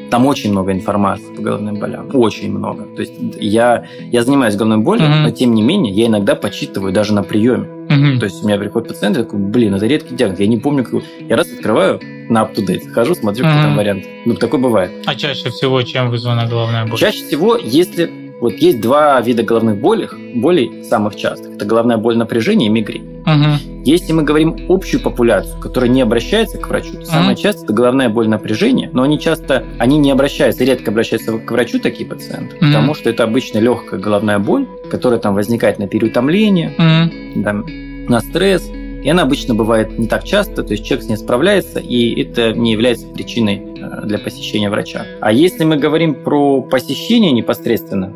[0.10, 2.10] там очень много информации по головным болям.
[2.14, 2.84] Очень много.
[2.96, 5.24] То есть я, я занимаюсь головной болью, uh-huh.
[5.24, 7.68] но тем не менее я иногда почитываю даже на приеме.
[7.88, 8.20] Uh-huh.
[8.20, 10.84] То есть у меня приходит пациент, я такой, блин, это редкий диагноз, я не помню,
[10.84, 11.04] какой.
[11.28, 13.50] Я раз открываю на UpToDate, хожу, смотрю, uh-huh.
[13.50, 14.04] какой там вариант.
[14.26, 14.92] Ну, такое бывает.
[15.06, 16.98] А чаще всего чем вызвана головная боль?
[16.98, 18.28] Чаще всего, если...
[18.40, 21.56] Вот есть два вида головных болей, болей самых частых.
[21.56, 23.24] Это головная боль напряжения и мигрень.
[23.26, 23.77] Угу.
[23.88, 28.10] Если мы говорим общую популяцию, которая не обращается к врачу, то самое часто это головная
[28.10, 32.66] боль напряжения, но они часто, они не обращаются, редко обращаются к врачу такие пациенты, угу.
[32.66, 37.44] потому что это обычно легкая головная боль, которая там возникает на переутомление, угу.
[37.46, 37.66] там,
[38.10, 41.80] на стресс, и она обычно бывает не так часто, то есть человек с ней справляется,
[41.80, 45.06] и это не является причиной э, для посещения врача.
[45.22, 48.12] А если мы говорим про посещение непосредственно,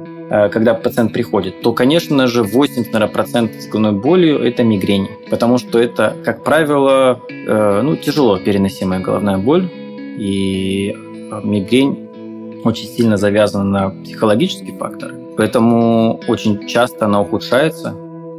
[0.49, 6.15] когда пациент приходит, то, конечно же, 80% с головной болью– это мигрень, потому что это,
[6.23, 9.69] как правило, э, ну, тяжело переносимая головная боль,
[10.17, 17.93] и э, мигрень очень сильно завязана на психологические факторы, поэтому очень часто она ухудшается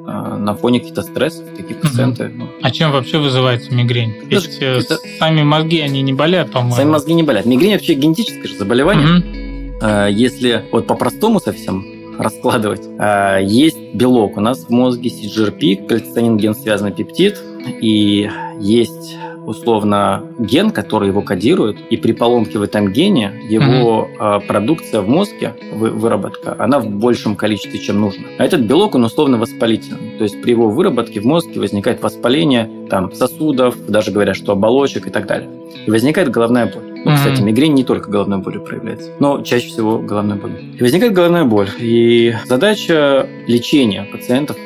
[0.04, 2.24] на фоне каких-то стрессов, такие пациенты.
[2.26, 2.48] Угу.
[2.62, 4.14] А чем вообще вызывается мигрень?
[4.24, 4.98] Ведь это...
[5.18, 6.74] сами мозги, они не болят, по-моему.
[6.74, 7.46] Сами мозги не болят.
[7.46, 9.18] Мигрень вообще генетическое же заболевание.
[9.18, 9.51] Угу.
[9.80, 11.84] Э, если вот по-простому совсем
[12.18, 17.38] раскладывать, э, есть белок у нас в мозге, CGRP, кальцитонин ген связанный пептид,
[17.80, 24.46] и есть условно ген, который его кодирует, и при поломке в этом гене его mm-hmm.
[24.46, 28.28] продукция в мозге, выработка, она в большем количестве, чем нужно.
[28.38, 30.16] А этот белок, он условно воспалительный.
[30.18, 35.06] То есть при его выработке в мозге возникает воспаление там, сосудов, даже говорят, что оболочек
[35.06, 35.50] и так далее.
[35.86, 36.91] И возникает головная боль.
[37.04, 37.16] Ну, mm-hmm.
[37.16, 40.58] кстати, мигрень не только головной болью проявляется, но чаще всего головной болью.
[40.78, 41.68] И возникает головная боль.
[41.78, 44.56] И задача лечения пациентов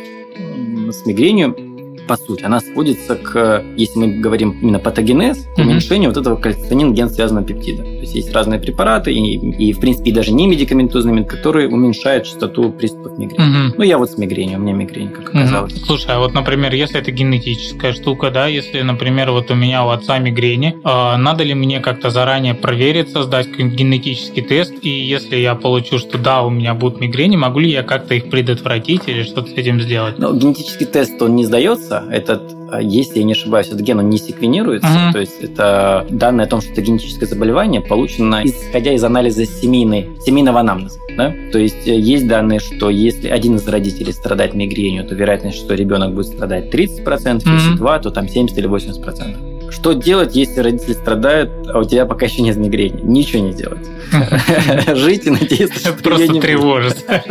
[0.91, 1.76] с мигренью
[2.07, 6.15] по сути, она сводится к, если мы говорим именно патогенез, к уменьшению mm-hmm.
[6.15, 7.83] вот этого кальцитонин ген связанного пептида.
[7.83, 12.71] То есть есть разные препараты, и, и в принципе, даже не медикаментозные, которые уменьшают частоту
[12.71, 13.41] приступов мигрени.
[13.41, 13.75] Mm-hmm.
[13.79, 15.73] Ну, я вот с мигренью, у меня мигрень, как оказалось.
[15.75, 15.87] Mm-hmm.
[15.87, 19.89] Слушай, а вот, например, если это генетическая штука, да, если, например, вот у меня у
[19.89, 25.55] отца мигрени, э, надо ли мне как-то заранее провериться, сдать генетический тест, и если я
[25.55, 29.51] получу, что да, у меня будут мигрени, могу ли я как-то их предотвратить или что-то
[29.51, 30.19] с этим сделать?
[30.19, 34.11] Ну, генетический тест, он не сдается, этот, а, если я не ошибаюсь, этот ген он
[34.11, 35.13] не секвенируется, uh-huh.
[35.13, 40.09] то есть это данные о том, что это генетическое заболевание, получено исходя из анализа семейной,
[40.25, 40.99] семейного анамнеза.
[41.17, 41.35] Да?
[41.53, 45.75] То есть э, есть данные, что если один из родителей страдает мигренью, то вероятность, что
[45.75, 47.77] ребенок будет страдать 30%, если uh-huh.
[47.77, 49.56] два, то там 70 или 80%.
[49.71, 53.01] Что делать, если родители страдают, а у тебя пока еще нет мигрени?
[53.03, 53.87] Ничего не делать.
[54.97, 57.23] Жить и надеяться, что Просто тревожиться.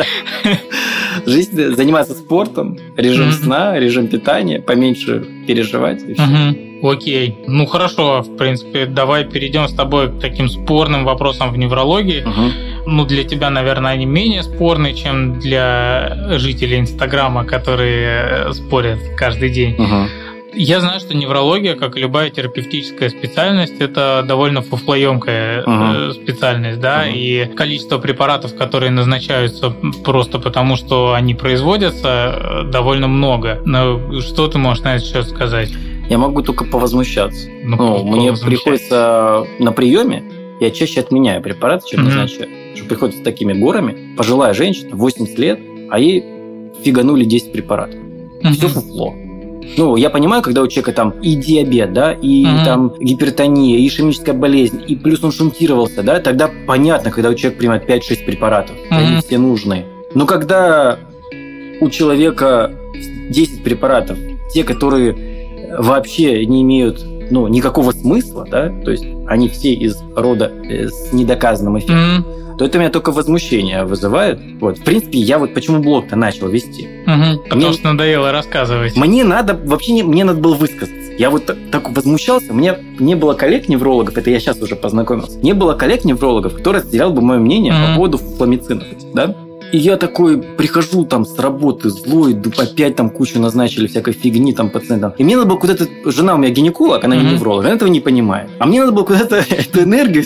[1.25, 6.01] Жить, заниматься спортом, режим сна, режим питания, поменьше переживать.
[6.83, 7.37] Окей.
[7.47, 12.21] Ну хорошо, в принципе, давай перейдем с тобой к таким спорным вопросам в неврологии.
[12.21, 12.91] Угу.
[12.91, 19.73] Ну, для тебя, наверное, они менее спорные, чем для жителей Инстаграма, которые спорят каждый день.
[19.75, 20.24] Угу.
[20.57, 26.09] Я знаю, что неврология, как и любая терапевтическая специальность, это довольно фуфлоемкая Ага.
[26.09, 27.09] э, специальность, да, Ага.
[27.09, 29.71] и количество препаратов, которые назначаются
[30.03, 33.61] просто потому, что они производятся, э, довольно много.
[33.65, 35.71] Но что ты можешь на это сейчас сказать?
[36.09, 37.47] Я могу только повозмущаться.
[37.63, 40.23] Ну, Ну, мне приходится на приеме,
[40.61, 42.09] я чаще отменяю препараты, чем Мгм.
[42.09, 42.49] назначаю.
[42.75, 44.15] Что приходится с такими горами.
[44.15, 46.23] Пожилая женщина, 80 лет, а ей
[46.83, 47.99] фиганули 10 препаратов.
[48.41, 48.53] Мгм.
[48.53, 49.13] Все фуфло.
[49.77, 52.65] Ну, я понимаю, когда у человека там и диабет, да, и Мгм.
[52.65, 57.59] там гипертония, и ишемическая болезнь, и плюс он шунтировался, да, тогда понятно, когда у человека
[57.59, 59.85] принимает 5-6 препаратов, и они все нужные.
[60.13, 60.99] Но когда
[61.81, 62.71] у человека
[63.29, 64.17] 10 препаратов,
[64.53, 65.15] те, которые
[65.77, 71.11] вообще не имеют ну, никакого смысла, да, то есть они все из рода э, с
[71.11, 72.25] недоказанным эффектом, Мгм.
[72.57, 74.39] То это меня только возмущение вызывает.
[74.59, 74.77] Вот.
[74.79, 76.87] В принципе, я вот почему блог-то начал вести.
[77.05, 77.39] Мгм.
[77.43, 78.95] Потому Мне- что надоело рассказывать.
[78.95, 80.95] Мне надо, вообще не, мне надо было высказаться.
[81.17, 85.53] Я вот так, так возмущался, меня не было коллег-неврологов, это я сейчас уже познакомился, не
[85.53, 87.81] было коллег-неврологов, кто разделял бы мое мнение Мгм.
[87.87, 89.33] по поводу фламицинов, да?
[89.71, 94.69] И я такой прихожу там с работы злой, опять там кучу назначили всякой фигни там
[94.69, 95.13] пациентам.
[95.17, 95.87] И мне надо было куда-то...
[96.05, 97.33] Жена у меня гинеколог, она не Мгм.
[97.33, 98.49] невролог, она этого не понимает.
[98.59, 100.23] А мне надо было куда-то эту энергию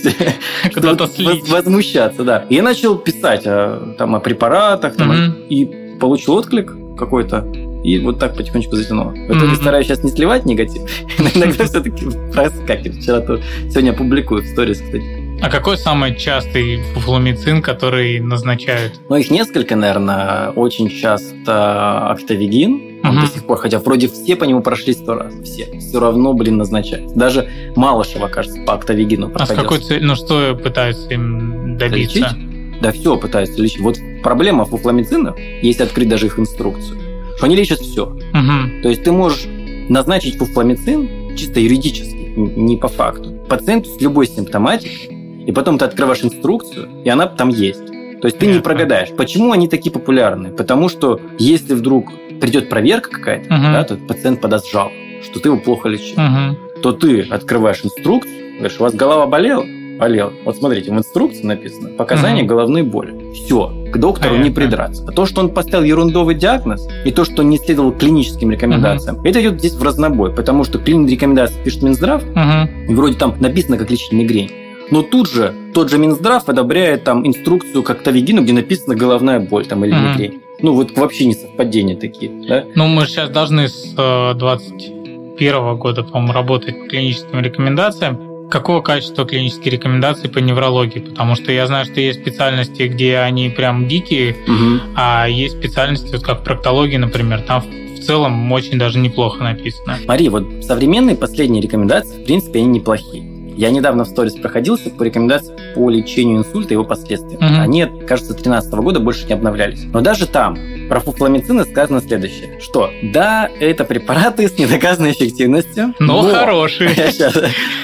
[0.73, 1.10] Куда-то
[1.49, 2.45] возмущаться, да.
[2.49, 5.36] И я начал писать о, там, о препаратах, там, Мгм.
[5.49, 7.45] и получил отклик какой-то.
[7.84, 9.12] И вот так потихонечку затянуло.
[9.12, 9.56] В итоге Мгм.
[9.56, 10.82] стараюсь сейчас не сливать негатив.
[11.17, 13.02] Но иногда все-таки проскакивает.
[13.02, 15.04] Вчера то сегодня публикую в сторис, кстати.
[15.41, 18.99] А какой самый частый фуфломицин, который назначают?
[19.10, 20.49] Ну, их несколько, наверное.
[20.52, 22.99] Очень часто октавигин.
[23.04, 23.21] Он Мгм.
[23.21, 25.34] до сих пор, хотя вроде все по нему прошли сто раз.
[25.45, 25.67] Все.
[25.80, 27.13] Все равно, блин, назначают.
[27.15, 29.63] Даже Малышева, кажется, по октавигину А с проходил.
[29.63, 30.06] какой целью?
[30.08, 32.36] Ну что пытаются им добиться?
[32.82, 33.80] Да все пытаются лечить.
[33.80, 36.97] Вот проблема фуфламицинов, если открыть даже их инструкцию,
[37.38, 38.06] что они лечат все.
[38.34, 38.82] Мгм.
[38.84, 39.45] То есть ты можешь
[39.88, 45.15] назначить фуфламицин чисто юридически, не по факту, пациенту с любой симптоматикой,
[45.49, 47.83] и потом ты открываешь инструкцию, и она там есть.
[48.21, 49.09] То есть ты не прогадаешь.
[49.17, 50.49] Почему они такие популярны?
[50.51, 53.73] Потому что если вдруг придет проверка какая-то, Мгм.
[53.73, 56.55] да, то пациент подаст жалобу, что ты его плохо лечил, Мгм.
[56.83, 59.65] то ты открываешь инструкцию, говоришь, у вас голова болела?
[59.99, 60.31] Болела.
[60.45, 62.47] Вот смотрите, в инструкции написано показания Мгм.
[62.47, 63.33] головной боли.
[63.33, 64.55] Все, к доктору не Понятно.
[64.62, 65.03] придраться.
[65.07, 69.19] А то, что он поставил ерундовый диагноз, и то, что он не следовал клиническим рекомендациям,
[69.25, 72.69] это идет здесь в разнобой, потому что клинические рекомендации пишет Минздрав, Мгм.
[72.89, 74.51] и вроде там написано, как лечить мигрень.
[74.91, 79.65] Но тут же тот же Минздрав одобряет там инструкцию к октавигину, где написано головная боль
[79.65, 80.12] там, или Мгм.
[80.12, 80.41] мигрень.
[80.62, 82.65] Ну, вот вообще не совпадения такие, да?
[82.75, 88.19] Ну, мы сейчас должны с э, 21 года, по-моему, работать по клиническим рекомендациям.
[88.49, 90.99] Какого качества клинические рекомендации по неврологии?
[90.99, 94.82] Потому что я знаю, что есть специальности, где они прям дикие, Мгм.
[94.97, 99.97] а есть специальности, вот как проктология, например, там в целом очень даже неплохо написано.
[100.04, 103.23] Смотри, вот современные последние рекомендации, в принципе, они неплохие.
[103.60, 107.43] Я недавно в сторис проходился по рекомендациям по лечению инсульта и его последствиям.
[107.43, 107.60] Мгм.
[107.60, 109.84] Они, кажется, 2013 года больше не обновлялись.
[109.91, 116.22] Но даже там про фуфламицины сказано следующее, что да, это препараты с недоказанной эффективностью, Но,
[116.22, 116.91] хорошие.
[117.17, 117.38] Щас.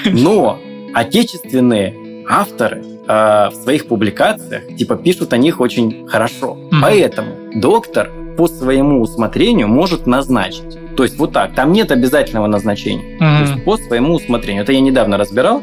[0.06, 0.58] Но
[0.94, 6.56] отечественные авторы э, в своих публикациях типа пишут о них очень хорошо.
[6.80, 10.78] Поэтому доктор по своему усмотрению может назначить.
[10.96, 13.18] То есть вот так, там нет обязательного назначения.
[13.18, 13.42] То Мгм.
[13.42, 14.62] есть по своему усмотрению.
[14.62, 15.62] Это я недавно разбирал,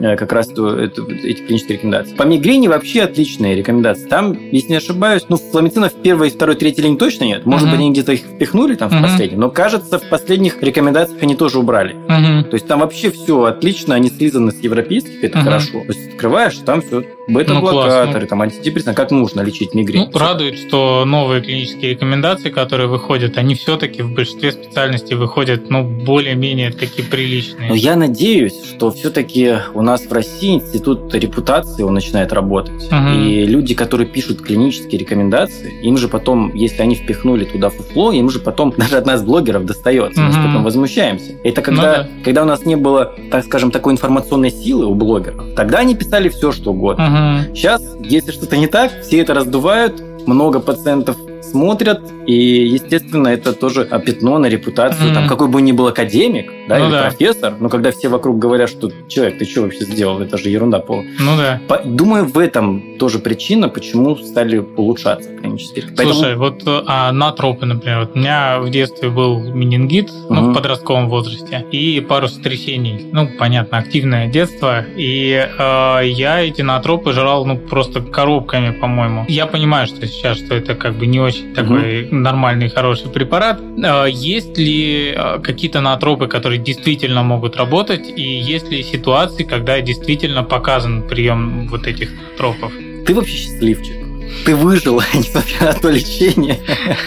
[0.00, 2.14] э, как раз эту- эту- эти клинические рекомендации.
[2.14, 4.08] По мигрени вообще отличные рекомендации.
[4.08, 7.46] Там, если не ошибаюсь, ну, фламицина в первой, второй, третьей линии точно нет.
[7.46, 7.70] Может Мгм.
[7.76, 9.02] быть, они где-то их впихнули там в Мгм.
[9.02, 9.40] последнем.
[9.40, 11.94] Но кажется, в последних рекомендациях они тоже убрали.
[12.08, 12.44] Мгм.
[12.44, 15.44] То есть там вообще все отлично, они слизаны с европейских, это Мгм.
[15.46, 15.80] хорошо.
[15.80, 18.26] То есть открываешь, там все Ну, бета-блокаторы, классно.
[18.26, 20.08] там антидепрессанты, как нужно лечить мигрень.
[20.12, 25.82] Ну, радует, что новые клинические рекомендации, которые выходят, они все-таки в большинстве специальностей выходят, ну,
[25.84, 27.68] более-менее такие приличные.
[27.68, 32.90] Но я надеюсь, что все-таки у нас в России институт репутации он начинает работать.
[32.90, 33.14] Мгм.
[33.22, 38.30] И люди, которые пишут клинические рекомендации, им же потом, если они впихнули туда фуфло, им
[38.30, 40.20] же потом даже от нас, блогеров, достается.
[40.20, 40.48] Мы же Мгм.
[40.48, 41.32] потом возмущаемся.
[41.44, 42.08] Это когда, Ну да.
[42.24, 46.28] когда у нас не было, так скажем, такой информационной силы у блогеров, тогда они писали
[46.28, 47.04] все, что угодно.
[47.44, 47.54] Мгм.
[47.54, 51.16] Сейчас, если что-то не так, все это раздувают, много пациентов
[51.50, 52.34] смотрят, и,
[52.66, 55.06] естественно, это тоже пятно на репутацию.
[55.06, 55.14] Мгм.
[55.14, 57.02] Там, какой бы ни был академик, да, Ну или да.
[57.02, 60.78] профессор, но когда все вокруг говорят, что человек, ты что вообще сделал, это же ерунда
[60.80, 61.12] полная.
[61.20, 61.60] Ну да.
[61.68, 65.94] По- Думаю, в этом тоже причина, почему стали улучшаться эффекты.
[65.96, 70.36] Поэтому- Слушай, вот э, а натропы, например, вот у меня в детстве был менингит, ну,
[70.42, 70.50] Мгм.
[70.50, 73.06] в подростковом возрасте, и пару сотрясений.
[73.12, 74.84] Ну, понятно, активное детство.
[74.96, 79.24] И э, я эти натропы жрал, ну, просто коробками, по-моему.
[79.28, 83.60] Я понимаю, что сейчас, что это как бы не очень такой нормальный, хороший препарат.
[83.82, 89.80] Э, есть ли э, какие-то натропы, которые действительно могут работать, и есть ли ситуации, когда
[89.80, 92.72] действительно показан прием вот этих тропов?
[93.06, 93.96] Ты вообще счастливчик.
[94.44, 96.58] Ты выжил, несмотря на то лечение.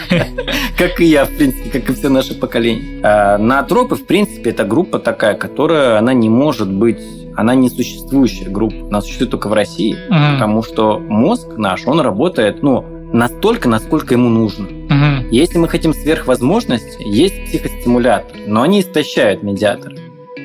[0.78, 3.02] Как и я, в принципе, как и все наше поколение.
[3.04, 7.00] А Наотропы, в принципе, это группа такая, которая, она не может быть,
[7.36, 8.76] она не существующая группа.
[8.88, 10.34] Она существует только в России, Мгм.
[10.34, 14.68] потому что мозг наш, он работает, ну, настолько, насколько ему нужно.
[14.68, 15.30] Мгм.
[15.32, 19.98] Если мы хотим сверхвозможности, есть психостимуляторы, но они истощают медиаторы.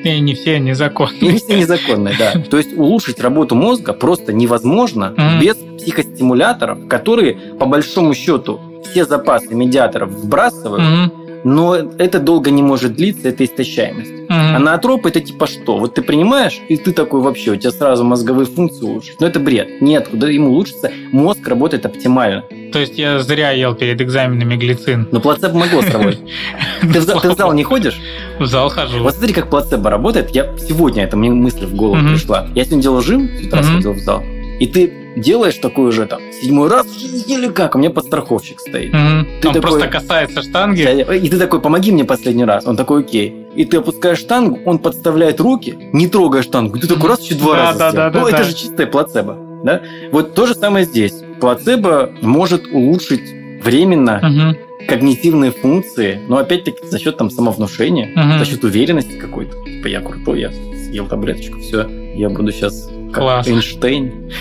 [0.03, 1.37] И не все незаконные.
[1.37, 2.33] все незаконные, да.
[2.49, 8.59] То есть улучшить работу мозга просто невозможно без психостимуляторов, которые, по большому счету,
[8.91, 11.13] все запасы медиаторов вбрасывают.
[11.43, 14.11] Но это долго не может длиться, это истощаемость.
[14.29, 14.63] А Мгм.
[14.63, 15.77] наотроп это типа что?
[15.77, 19.19] Вот ты принимаешь, и ты такой вообще, у тебя сразу мозговые функции улучшить.
[19.19, 19.81] Но это бред.
[19.81, 22.43] Нет, куда ему улучшится, мозг работает оптимально.
[22.71, 25.07] То есть я зря ел перед экзаменами глицин.
[25.11, 26.21] Но плацебо могло сработать.
[26.81, 27.99] Ты в, зал, ты в зал не ходишь?
[28.39, 28.99] В зал хожу.
[29.03, 30.31] Вот смотри, как плацебо работает.
[30.31, 32.47] Я сегодня, это мне мысль в голову пришла.
[32.55, 34.23] Я сегодня делал жим, с утра сходил в зал.
[34.59, 36.87] И ты делаешь такой уже там седьмой раз,
[37.27, 38.93] еле как, у меня подстраховщик стоит.
[38.93, 39.27] Мгм.
[39.41, 40.81] Ты Он такой- просто касается штанги.
[41.17, 42.65] И ты такой, помоги мне последний раз.
[42.65, 43.45] Он такой, окей.
[43.55, 46.79] И ты опускаешь штангу, он подставляет руки, не трогая штангу.
[46.79, 48.11] Ты такой раз еще два Да, раза да, сделал.
[48.11, 48.43] да, Ну, да, это да.
[48.43, 49.37] же чистое плацебо.
[49.63, 49.81] Да?
[50.11, 51.13] Вот то же самое здесь.
[51.39, 53.21] Плацебо может улучшить
[53.63, 54.57] временно Мгм.
[54.87, 58.39] когнитивные функции, но опять-таки за счет там самовнушения, Мгм.
[58.39, 59.55] за счет уверенности какой-то.
[59.63, 63.47] Типа я крутой, я съел таблеточку, все, я буду сейчас Класс.
[63.47, 64.31] Эйнштейн.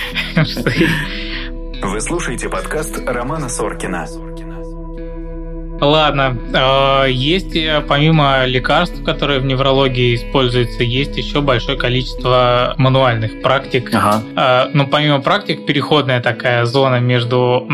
[1.83, 4.07] Вы слушаете подкаст Романа Соркина.
[5.83, 13.43] Ладно, э, есть э, помимо лекарств, которые в неврологии используются, есть еще большое количество мануальных
[13.43, 13.91] практик.
[13.93, 14.23] Ага.
[14.37, 17.67] Э, Но помимо практик, переходная такая зона между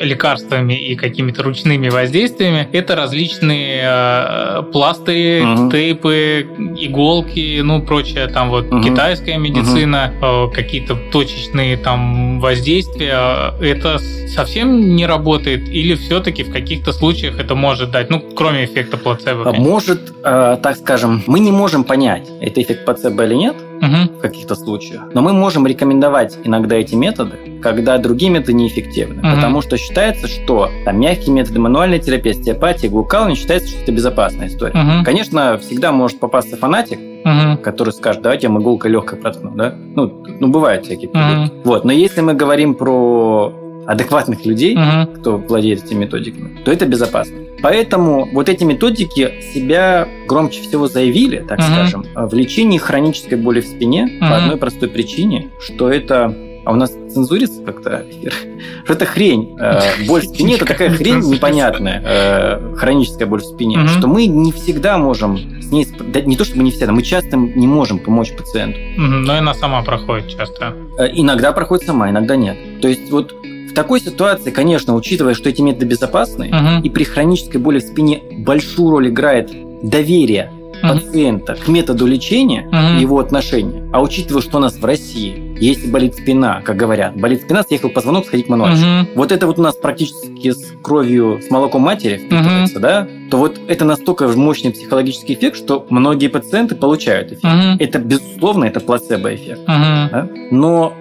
[0.00, 5.70] лекарствами и какими-то ручными воздействиями, это различные э, пластыри, Мгм.
[5.70, 8.82] тейпы, иголки, ну, прочее, там вот Мгм.
[8.82, 13.54] китайская медицина, э, какие-то точечные там воздействия.
[13.60, 18.96] Это совсем не работает или все-таки в каких-то случаях это может дать, ну, кроме эффекта
[18.96, 19.48] плацебо?
[19.48, 24.16] А Может, э, так скажем, мы не можем понять, это эффект плацебо или нет Мгм.
[24.16, 29.22] в каких-то случаях, но мы можем рекомендовать иногда эти методы, когда другие методы неэффективны.
[29.22, 29.34] Мгм.
[29.34, 34.48] Потому что считается, что там, мягкие методы мануальной терапии, остеопатии, глукални считается, что это безопасная
[34.48, 34.74] история.
[34.74, 35.04] Мгм.
[35.04, 37.58] Конечно, всегда может попасться фанатик, Мгм.
[37.58, 39.74] который скажет, давайте я иголкой легкой проткну, да?
[39.94, 41.52] Ну, ну бывают всякие придурки.
[41.64, 43.52] Вот, но если мы говорим про
[43.86, 45.06] адекватных людей, Мгм.
[45.14, 47.36] кто владеет этими методиками, то это безопасно.
[47.62, 51.66] Поэтому вот эти методики себя громче всего заявили, так Мгм.
[51.68, 54.28] скажем, в лечении хронической боли в спине Мгм.
[54.30, 58.32] по одной простой причине, что это а у нас цензурится как-то эфир?
[58.84, 59.56] Что это хрень.
[59.58, 64.26] Э, боль в спине– это такая хрень непонятная, э, хроническая боль в спине, что мы
[64.26, 65.84] не всегда можем с ней...
[66.24, 68.78] не то, чтобы не всегда, мы часто не можем помочь пациенту.
[68.96, 70.74] Но она сама проходит часто.
[71.00, 72.56] Э, Иногда проходит сама, иногда нет.
[72.80, 73.34] То есть вот
[73.72, 76.82] в такой ситуации, конечно, учитывая, что эти методы безопасны, Мгм.
[76.82, 79.50] и при хронической боли в спине большую роль играет
[79.82, 80.50] доверие
[80.82, 80.98] Мгм.
[80.98, 82.98] пациента к методу лечения Мгм.
[82.98, 83.88] и его отношения.
[83.92, 87.88] А учитывая, что у нас в России, если болит спина, как говорят, болит спина, съехал
[87.88, 88.86] позвонок, сходи к мануальщику.
[88.88, 89.08] Мгм.
[89.14, 93.08] Вот это вот у нас практически с кровью, с молоком матери впитывается, да?
[93.30, 97.44] То вот это настолько мощный психологический эффект, что многие пациенты получают эффект.
[97.44, 97.76] Мгм.
[97.78, 99.60] Это, безусловно, это плацебо-эффект.
[99.66, 100.08] Мгм.
[100.10, 100.28] да?
[100.50, 100.92] Но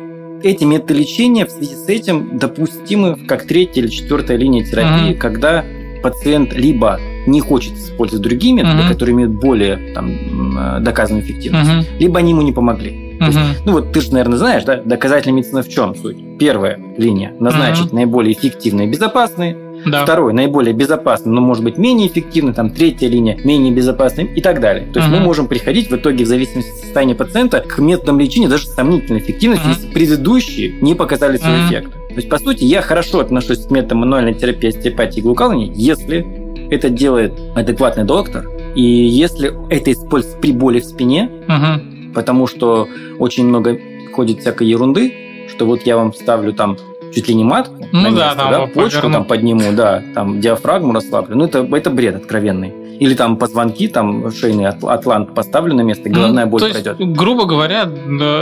[0.44, 5.18] эти методы лечения в связи с этим допустимы как третья или четвертая линия терапии, Мгм.
[5.20, 5.64] когда
[6.04, 8.88] пациент либо не хочет использовать другие методы, Мгм.
[8.90, 10.10] которые имеют более там,
[10.58, 11.86] э, доказанную эффективность, Мгм.
[12.00, 13.08] либо они ему не помогли.
[13.20, 16.18] То есть, ну вот ты же, наверное, знаешь, да, доказательная медицина в чем суть?
[16.40, 19.56] Первая линия– назначить наиболее эффективные и безопасные.
[19.86, 20.04] Да.
[20.04, 22.54] Второй– наиболее безопасный, но может быть менее эффективный.
[22.54, 24.86] Там третья линия– менее безопасный и так далее.
[24.94, 25.20] То есть Мгм.
[25.20, 29.20] мы можем приходить в итоге в зависимости от состояния пациента к методам лечения даже сомнительной
[29.20, 29.78] эффективностью, Мгм.
[29.80, 31.68] если предыдущие не показали свой Мгм.
[31.68, 31.92] эффект.
[32.10, 36.26] То есть, по сути, я хорошо отношусь к методам мануальной терапии, остеопатии и глукални, если
[36.70, 42.12] это делает адекватный доктор, и если это используется при боли в спине, Мгм.
[42.14, 42.88] потому что
[43.20, 43.78] очень много
[44.14, 45.14] ходит всякой ерунды,
[45.50, 46.78] что вот я вам ставлю там
[47.14, 49.14] чуть ли не матку Ну на да, место, там да, почку поверну.
[49.14, 51.36] там подниму, да, там диафрагму расслаблю.
[51.36, 52.74] Ну, это, это бред откровенный.
[53.00, 56.68] Или там позвонки, там шейный атл- атлант поставлю на место, и головная Ну, боль то
[56.68, 57.18] есть, пройдет.
[57.18, 57.90] грубо говоря,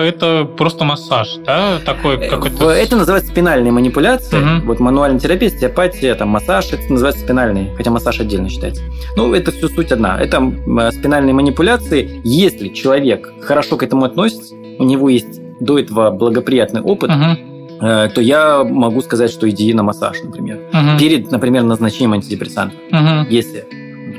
[0.03, 2.70] это просто массаж, да, такой Э, какой-то...
[2.70, 4.38] Это называется спинальные манипуляции.
[4.38, 4.67] Мгм.
[4.67, 8.84] Вот мануальная терапия, остеопатия, там массаж, это называется спинальные, хотя массаж отдельно считается.
[9.15, 10.20] Ну, это все суть одна.
[10.22, 12.20] Это э, спинальные манипуляции.
[12.26, 17.38] Если человек хорошо к этому относится, у него есть до этого благоприятный опыт, э,
[17.80, 20.59] то я могу сказать, что иди на массаж, например.
[20.73, 22.75] мгм, Перед, например, назначением антидепрессанта.
[22.91, 23.27] мгм.
[23.30, 23.65] Если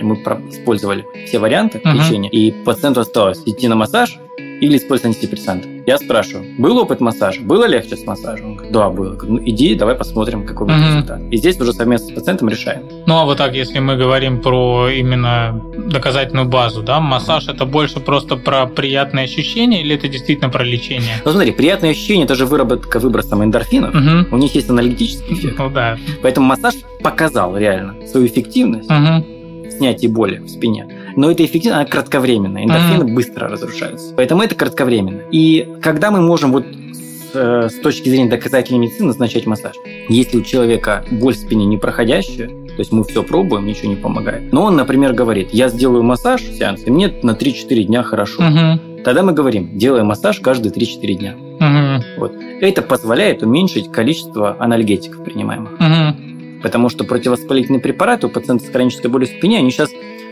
[0.03, 0.15] мы
[0.49, 1.99] использовали все варианты Мгм.
[1.99, 4.19] лечения, и пациенту осталось идти на массаж
[4.61, 5.69] или использовать антидепрессанты.
[5.87, 7.41] Я спрашиваю, был опыт массажа?
[7.41, 8.47] Было легче с массажем?
[8.47, 9.15] Он говорит, да, было.
[9.15, 10.87] Говорю, ну, иди, давай посмотрим, какой будет Мгм.
[10.89, 11.21] результат.
[11.31, 12.83] И здесь уже совместно с пациентом решаем.
[13.07, 18.01] Ну а вот так, если мы говорим про именно доказательную базу, да, массаж это больше
[18.01, 21.15] просто про приятные ощущения или это действительно про лечение?
[21.25, 23.95] Ну смотри, приятное ощущение– это же выработка выбросом эндорфинов.
[23.95, 24.29] Мгм.
[24.31, 25.59] У них есть аналитический эффект.
[25.59, 25.97] Ну да.
[26.23, 29.25] Поэтому массаж показал реально свою эффективность Мгм.
[29.67, 30.87] в снятии боли в спине.
[31.17, 32.65] Но эта эффективность, она кратковременная.
[32.65, 34.15] Эндорфины быстро разрушаются.
[34.17, 35.23] Поэтому это кратковременно.
[35.31, 36.67] И когда мы можем вот
[37.33, 39.77] с, э, с точки зрения доказательной медицины назначать массаж?
[40.09, 43.97] Если у человека боль в спине не проходящая, то есть мы все пробуем, ничего не
[43.97, 44.53] помогает.
[44.53, 48.43] Но он, например, говорит, я сделаю массаж, сеанс, и мне на 3-4 дня хорошо.
[48.43, 49.03] Мгм.
[49.05, 51.35] Тогда мы говорим, делаем массаж каждые 3-4 дня.
[51.59, 52.03] Мгм.
[52.61, 55.73] Это позволяет уменьшить количество анальгетиков принимаемых.
[55.79, 56.61] Мгм.
[56.63, 59.91] Потому что противовоспалительные препараты у пациента с хронической болью в спине, они сейчас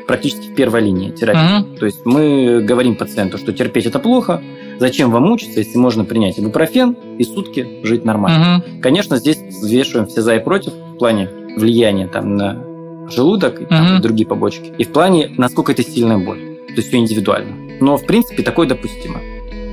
[0.09, 1.59] практически в первой линии терапии.
[1.59, 1.77] Мгм.
[1.77, 4.43] То есть мы говорим пациенту, что терпеть это плохо,
[4.81, 8.63] зачем вам мучиться, если можно принять ибупрофен и сутки жить нормально.
[8.67, 8.81] Мгм.
[8.81, 12.65] Конечно, здесь взвешиваем все за и против в плане влияния там, на
[13.11, 14.73] желудок и, там, и другие побочки.
[14.79, 16.39] И в плане, насколько это сильная боль.
[16.69, 17.55] То есть все индивидуально.
[17.81, 19.21] Но, в принципе, такое допустимо.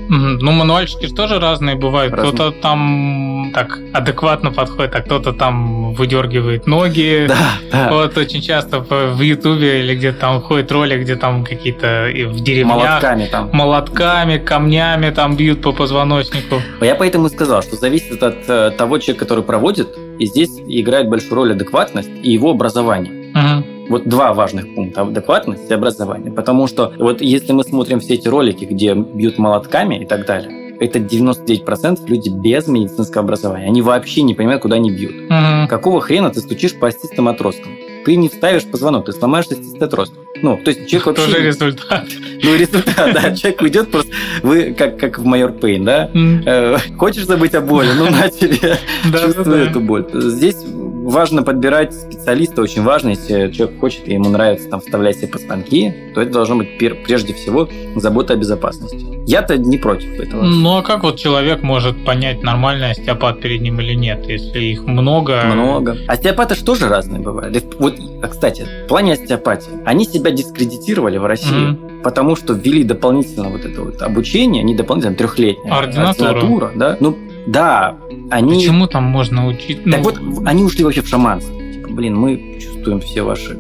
[0.07, 2.13] Ну, мануальчики же тоже разные бывают.
[2.13, 7.27] Кто-то там так адекватно подходит, а кто-то там выдергивает ноги.
[7.35, 7.37] Да,
[7.71, 7.91] да.
[7.91, 12.75] Вот очень часто в Ютубе или где-то там ходят ролик, где там какие-то в деревнях
[12.75, 13.49] Молотками там.
[13.51, 16.61] молотками, камнями там бьют по позвоночнику.
[16.81, 19.87] Я поэтому и сказал, что зависит от э, того человека, который проводит,
[20.19, 23.31] и здесь играет большую роль адекватность и его образование.
[23.33, 23.65] Мгм.
[23.89, 26.31] Вот два важных пункта– адекватность и образование.
[26.31, 30.64] Потому что вот если мы смотрим все эти ролики, где бьют молотками и так далее,
[30.79, 33.67] это 99% люди без медицинского образования.
[33.67, 35.29] Они вообще не понимают, куда они бьют.
[35.29, 35.67] Мгм.
[35.67, 37.73] Какого хрена ты стучишь по остистым отросткам?
[38.05, 40.19] Ты не вставишь позвонок, ты сломаешь остистый отросток.
[40.45, 41.25] Ну, то есть человек вообще...
[41.25, 42.05] Тоже результат.
[42.43, 43.35] Ну, результат, да.
[43.35, 44.11] Человек уйдет просто...
[44.43, 46.11] Вы как, как в майор Пейн, да?
[46.13, 47.89] Э, Хочешь забыть о боли?
[47.97, 48.77] Ну, на тебе.
[49.11, 50.05] Чувствую эту боль.
[50.13, 50.57] Здесь
[51.05, 55.93] важно подбирать специалиста, очень важно, если человек хочет и ему нравится там вставлять себе позвонки,
[56.13, 59.05] то это должно быть прежде всего забота о безопасности.
[59.27, 60.43] Я-то не против этого.
[60.43, 64.83] Ну а как вот человек может понять, нормальный остеопат перед ним или нет, если их
[64.83, 65.43] много?
[65.45, 65.97] Много.
[66.07, 67.63] Остеопаты же тоже разные бывают.
[67.79, 72.01] Вот, а, кстати, в плане остеопатии, они себя дискредитировали в России, Мгм.
[72.03, 75.73] потому что ввели дополнительно вот это вот обучение, они дополнительно трехлетнее.
[75.73, 76.29] Ординатура.
[76.29, 76.97] Ординатура, да.
[76.99, 77.17] Ну,
[77.47, 77.95] да,
[78.31, 78.55] они...
[78.55, 79.83] Почему там можно учить?
[79.83, 81.55] Так Ну, вот, они ушли вообще в шаманство.
[81.59, 83.57] Типа, блин, мы чувствуем все ваши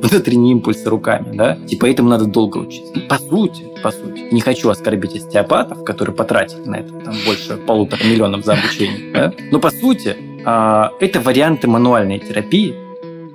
[0.00, 1.56] внутренние импульсы руками, да?
[1.66, 2.92] Типа, этому надо долго учиться.
[3.08, 4.28] По сути, по сути.
[4.32, 9.32] Не хочу оскорбить остеопатов, которые потратили на это там, больше полутора миллионов за обучение, да?
[9.50, 12.74] Но по сути, а, это варианты мануальной терапии.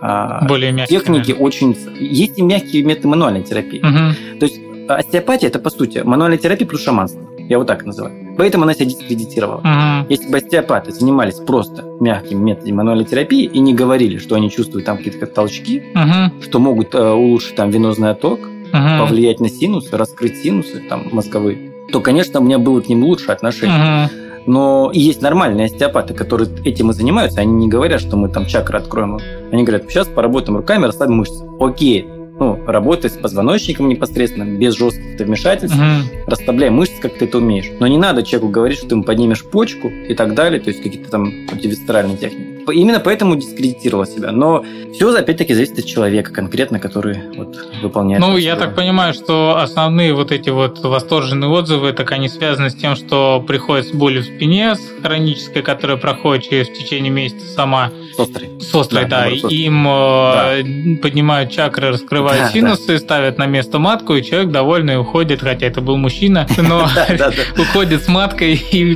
[0.06, 1.00] А, более мягкие.
[1.00, 1.78] Техники очень...
[2.00, 3.80] Есть и мягкие методы мануальной терапии.
[3.82, 4.16] Мгм.
[4.40, 7.22] То есть остеопатия– это, по сути, мануальная терапия плюс шаманство.
[7.38, 8.36] Я вот так называю.
[8.38, 9.62] Поэтому она себя дискредитировала.
[9.64, 10.08] Мгм.
[10.10, 14.86] Если бы остеопаты занимались просто мягкими методами мануальной терапии и не говорили, что они чувствуют
[14.86, 16.42] там какие-то толчки, Мгм.
[16.42, 18.40] что могут э, улучшить там венозный отток,
[18.72, 19.00] Мгм.
[19.00, 23.32] повлиять на синусы, раскрыть синусы там мозговые, то, конечно, у меня было к ним лучше
[23.32, 23.78] отношение.
[23.78, 24.23] Мгм.
[24.46, 27.42] Но есть нормальные остеопаты, которые этим и занимаются.
[27.42, 29.20] Они не говорят, что мы там чакры откроем.
[29.52, 31.44] Они говорят, сейчас поработаем руками, расслабим мышцы.
[31.60, 32.06] Окей,
[32.40, 36.04] ну, работай с позвоночником непосредственно, без жестких вмешательств, Мгм.
[36.28, 37.70] расслабляй мышцы, как ты это умеешь.
[37.80, 40.82] Но не надо человеку говорить, что ты ему поднимешь почку и так далее, то есть
[40.82, 42.63] какие-то там антивисцеральные техники.
[42.72, 44.32] Именно поэтому дискредитировала себя.
[44.32, 48.22] Но все, опять-таки, зависит от человека конкретно, который вот, выполняет.
[48.22, 52.76] Ну, я так понимаю, что основные вот эти вот восторженные отзывы, так они связаны с
[52.76, 57.46] тем, что приходит с болью в спине, с хронической, которая проходит через в течение месяца
[57.54, 58.50] сама, С острой.
[58.60, 59.60] с острой, Да, да, наоборот, с острой.
[59.60, 65.42] им э, поднимают чакры, раскрывают Да, синусы, ставят на место матку, и человек довольный уходит,
[65.42, 67.62] хотя это был мужчина, но Да, да, да.
[67.62, 68.96] уходит с маткой и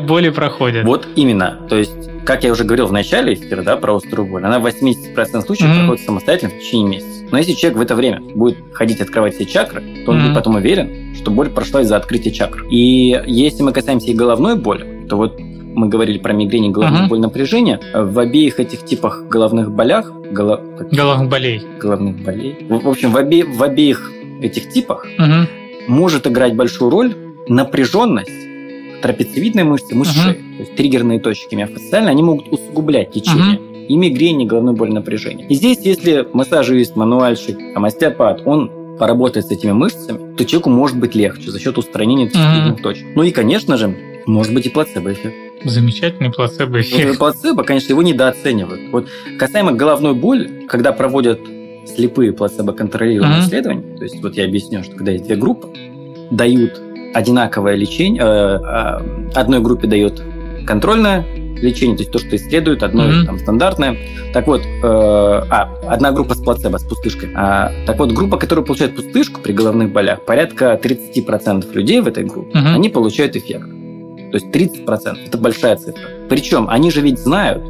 [0.00, 0.84] боли проходят.
[0.84, 1.58] Вот именно.
[1.68, 1.92] То есть,
[2.24, 5.70] как я уже говорил в начале эфира, да, про острую боль, она в 80% случаев
[5.70, 5.78] Мгм.
[5.78, 7.24] проходит самостоятельно в течение месяца.
[7.30, 10.26] Но если человек в это время будет ходить открывать все чакры, то он Мгм.
[10.26, 12.64] будет потом уверен, что боль прошла из-за открытия чакр.
[12.70, 15.38] И если мы касаемся и головной боли, то вот
[15.74, 17.08] мы говорили про мигрень и головную uh-huh.
[17.08, 20.12] боль напряжения, в обеих этих типах головных болях...
[20.30, 20.60] Голо...
[20.90, 21.62] Головных болей.
[21.80, 22.66] Головных болей.
[22.68, 23.44] В, в общем, в, обе...
[23.44, 24.12] в обеих
[24.42, 25.46] этих типах uh-huh.
[25.88, 27.14] может играть большую роль
[27.48, 28.30] напряженность
[29.02, 30.32] трапециевидной мышцы, мышцы uh-huh.
[30.32, 30.56] шеи.
[30.56, 33.56] То есть триггерные точки миофасциальные, они могут усугублять течение.
[33.56, 35.46] Uh-huh и мигрень, и головную боль напряжения.
[35.48, 40.98] И здесь, если массажист, мануальщик, там, остеопат, он поработает с этими мышцами, то человеку может
[40.98, 42.82] быть легче за счет устранения этих mm-hmm.
[42.82, 43.06] точек.
[43.14, 43.94] Ну и, конечно же,
[44.26, 45.34] может быть и плацебо-эффект.
[45.64, 47.08] Замечательный плацебо-эффект.
[47.08, 48.92] Вот, плацебо, конечно, его недооценивают.
[48.92, 51.40] Вот касаемо головной боли, когда проводят
[51.94, 53.44] слепые плацебо-контролируемые mm-hmm.
[53.44, 55.68] исследования, то есть вот я объясню, что когда есть две группы,
[56.30, 56.80] дают
[57.14, 60.22] одинаковое лечение, э, э, одной группе дает
[60.66, 61.24] контрольное
[61.62, 63.24] лечение, то есть то, что исследуют, одно mm-hmm.
[63.24, 63.96] там стандартное.
[64.32, 67.30] Так вот, э, а, одна группа с плацебо, с пустышкой.
[67.34, 72.24] А, так вот, группа, которая получает пустышку при головных болях, порядка 30% людей в этой
[72.24, 72.74] группе, mm-hmm.
[72.74, 73.66] они получают эффект.
[73.66, 76.02] То есть 30% это большая цифра.
[76.28, 77.62] Причем они же ведь знают,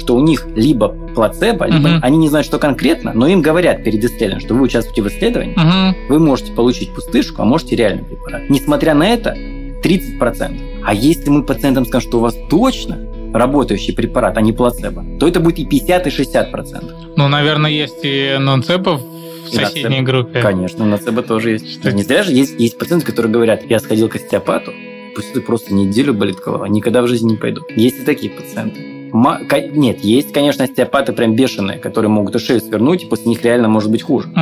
[0.00, 1.98] что у них либо плацебо, либо uh-huh.
[2.02, 5.54] они не знают, что конкретно, но им говорят перед исследованием, что вы участвуете в исследовании,
[5.56, 6.08] uh-huh.
[6.08, 8.48] вы можете получить пустышку, а можете реальный препарат.
[8.48, 9.36] Несмотря на это,
[9.82, 10.82] 30%.
[10.84, 12.98] А если мы пациентам скажем, что у вас точно
[13.32, 16.96] работающий препарат, а не плацебо, то это будет и 50, и 60 процентов.
[17.16, 20.40] Ну, наверное, есть и нонцепо в соседней группе.
[20.40, 21.80] Конечно, ноцебо тоже есть.
[21.80, 24.72] Что не зря же есть, есть пациенты, которые говорят, я сходил к остеопату,
[25.14, 27.62] пусть это просто неделю болит голова, никогда в жизни не пойду.
[27.74, 28.99] Есть и такие пациенты.
[29.12, 33.68] Нет, есть, конечно, остеопаты прям бешеные, которые могут и шею свернуть, и после них реально
[33.68, 34.28] может быть хуже.
[34.28, 34.40] Угу.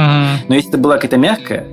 [0.48, 1.66] Но если это была какая-то мягкая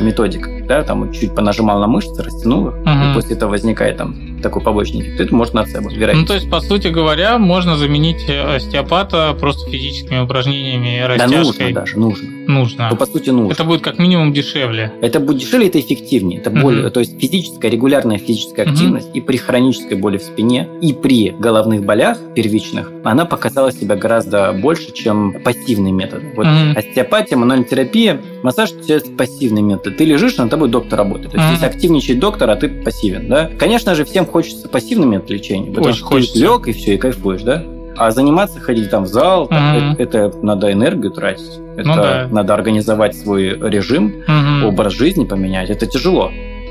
[0.00, 2.90] методика, да, там чуть понажимал на мышцы, растянул их, угу.
[2.90, 6.20] и после этого возникает там такой побочный эффект, это может нацебо, вероятно.
[6.20, 11.30] Ну, то есть, по сути говоря, можно заменить э, остеопата просто физическими упражнениями, растяжкой.
[11.30, 12.37] Да, нужно даже, нужно.
[12.48, 12.88] Нужно.
[12.90, 13.52] Ну, по сути, нужно.
[13.52, 14.90] Это будет как минимум дешевле.
[15.02, 16.40] Это будет дешевле, это эффективнее.
[16.40, 16.90] Это более, угу.
[16.92, 19.18] то есть физическая, регулярная физическая активность угу.
[19.18, 24.54] и при хронической боли в спине, и при головных болях первичных, она показала себя гораздо
[24.54, 26.22] больше, чем пассивный метод.
[26.36, 26.78] Вот угу.
[26.78, 29.98] остеопатия, мануальная терапия, массаж– это пассивный метод.
[29.98, 31.32] Ты лежишь, над тобой доктор работает.
[31.32, 31.56] То есть угу.
[31.58, 33.28] здесь активничает доктор, а ты пассивен.
[33.28, 33.50] Да?
[33.58, 35.66] Конечно же, всем хочется пассивный метод лечения.
[35.66, 36.32] Потому Очень что хочется.
[36.32, 37.62] ты лег и все, и кайфуешь, да?
[37.98, 41.60] А заниматься, ходить там в зал, там, mm это, это надо энергию тратить.
[41.76, 42.28] Это ну, да.
[42.30, 45.70] надо организовать свой режим, mm образ жизни поменять.
[45.70, 46.30] Это тяжело.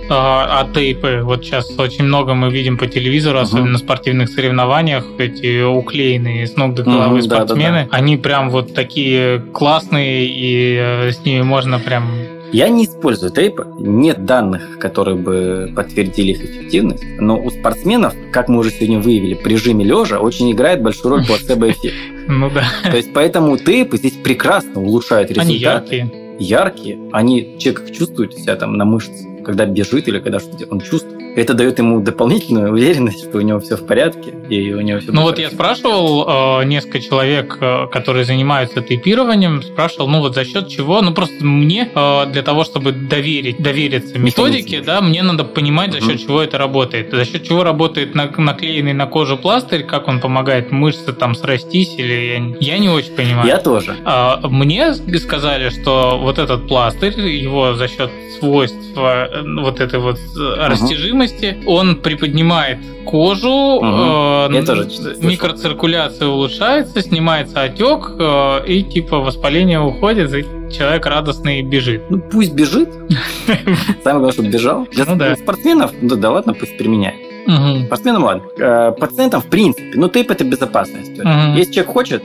[0.09, 4.29] А, а тейпы, вот сейчас очень много мы видим по телевизору, особенно uh на спортивных
[4.29, 7.97] соревнованиях, эти уклеенные с ног до головы uh спортсмены, да, да, да.
[7.97, 12.09] они прям вот такие классные, и э, с ними можно прям
[12.51, 18.47] я не использую тейпы, нет данных, которые бы подтвердили их эффективность, но у спортсменов, как
[18.47, 21.95] мы уже сегодня выявили, при режиме лежа очень играет большую роль плацебо-эффект.
[22.29, 22.65] Ну да.
[22.83, 26.01] То есть поэтому тейпы здесь прекрасно улучшают результаты.
[26.01, 26.35] Они яркие.
[26.39, 31.16] Яркие, они, человек чувствует себя там на мышце, когда бежит или когда что-то, он чувствует.
[31.37, 35.11] Это дает ему дополнительную уверенность, что у него все в порядке, и у него все
[35.11, 40.45] Ну вот я спрашивал э, несколько человек, э, которые занимаются тейпированием, спрашивал, ну вот за
[40.45, 40.99] счет чего?
[41.03, 45.99] Ну просто мне э, для того, чтобы доверить, довериться методике, да, мне надо понимать, за
[45.99, 46.17] счет угу.
[46.17, 47.11] чего это работает.
[47.11, 52.55] За счет чего работает наклеенный на кожу пластырь, как он помогает мышце там срастись, или
[52.59, 53.47] я, я не очень понимаю.
[53.47, 53.95] Я тоже.
[54.05, 58.09] А, мне сказали, что вот этот пластырь, его за счет
[58.39, 60.55] свойства э, вот этой вот угу.
[60.57, 61.26] растяжимости,
[61.65, 63.85] он приподнимает кожу, угу.
[63.85, 64.87] э, тоже
[65.21, 72.03] микроциркуляция улучшается, снимается отек, э, и типа воспаление уходит, и человек радостный бежит.
[72.09, 72.89] Ну пусть бежит.
[74.03, 74.87] Самое главное, чтобы бежал.
[74.91, 77.15] Для ну спортсменов, да, да ладно, пусть применяет.
[77.47, 77.85] Угу.
[77.85, 78.43] Спортсменам ладно.
[78.59, 81.17] Э, пациентам, в принципе, ну тейп это безопасность.
[81.19, 81.57] Угу.
[81.57, 82.23] Если человек хочет,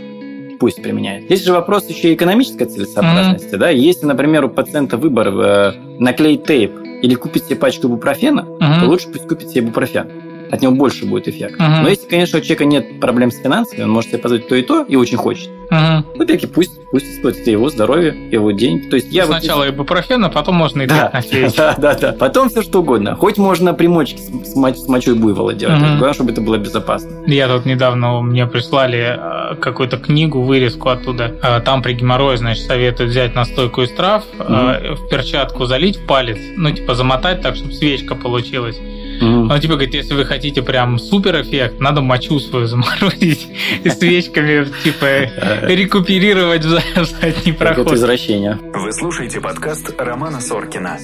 [0.63, 1.25] пусть применяет.
[1.25, 3.55] Здесь же вопрос еще и экономической целесообразности.
[3.55, 3.59] Mm-hmm.
[3.59, 3.71] Да?
[3.71, 6.71] Если, например, у пациента выбор э, наклеить тейп
[7.03, 8.81] или купить себе пачку бупрофена, mm-hmm.
[8.81, 11.59] то лучше пусть купит себе бупрофен от него больше будет эффект.
[11.59, 11.83] Uh-huh.
[11.83, 14.63] Но если, конечно, у человека нет проблем с финансами, он может себе позволить то и
[14.63, 15.49] то и очень хочет.
[15.71, 16.05] Uh-huh.
[16.15, 18.91] Ну, опять-таки, пусть, пусть использует его здоровье, его день.
[18.91, 19.71] То есть я Сначала вот...
[19.71, 21.11] ибупрофен, а потом можно и да,
[21.57, 22.13] да, да, да.
[22.13, 23.17] Потом все что угодно.
[23.17, 25.79] Хоть можно примочки с, моч, с мочой буйвола делать.
[25.79, 25.97] Uh-huh.
[25.97, 27.09] Главное, чтобы это было безопасно.
[27.27, 31.35] Я тут недавно мне прислали э, какую-то книгу, вырезку оттуда.
[31.43, 34.97] Э, там при геморрое, значит, советуют взять настойку из трав, uh-huh.
[34.97, 38.77] в перчатку залить в палец, ну, типа замотать так, чтобы свечка получилась.
[39.23, 39.53] Mm.
[39.53, 43.49] Он типа говорит, если вы хотите прям супер эффект, надо мочу свою заморозить
[43.85, 45.31] и свечками типа
[45.69, 47.87] рекуперировать в задний проход.
[47.87, 48.59] Это извращение.
[48.75, 50.99] Вы слушаете подкаст Романа Соркина.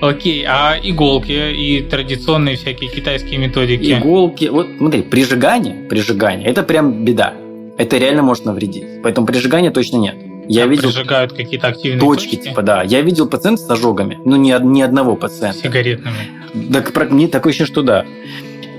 [0.00, 3.92] Окей, а иголки и традиционные всякие китайские методики?
[3.92, 7.34] Иголки, вот смотри, прижигание, прижигание, это прям беда.
[7.78, 8.84] Это реально может навредить.
[9.04, 10.16] Поэтому прижигания точно нет.
[10.52, 12.82] Я видел прижигают какие-то активные точки, точки, типа, да.
[12.82, 15.58] Я видел пациентов с ожогами, ну, ни, ни одного пациента.
[15.58, 16.72] Сигаретными.
[16.72, 18.04] Так, мне такое ощущение, что да.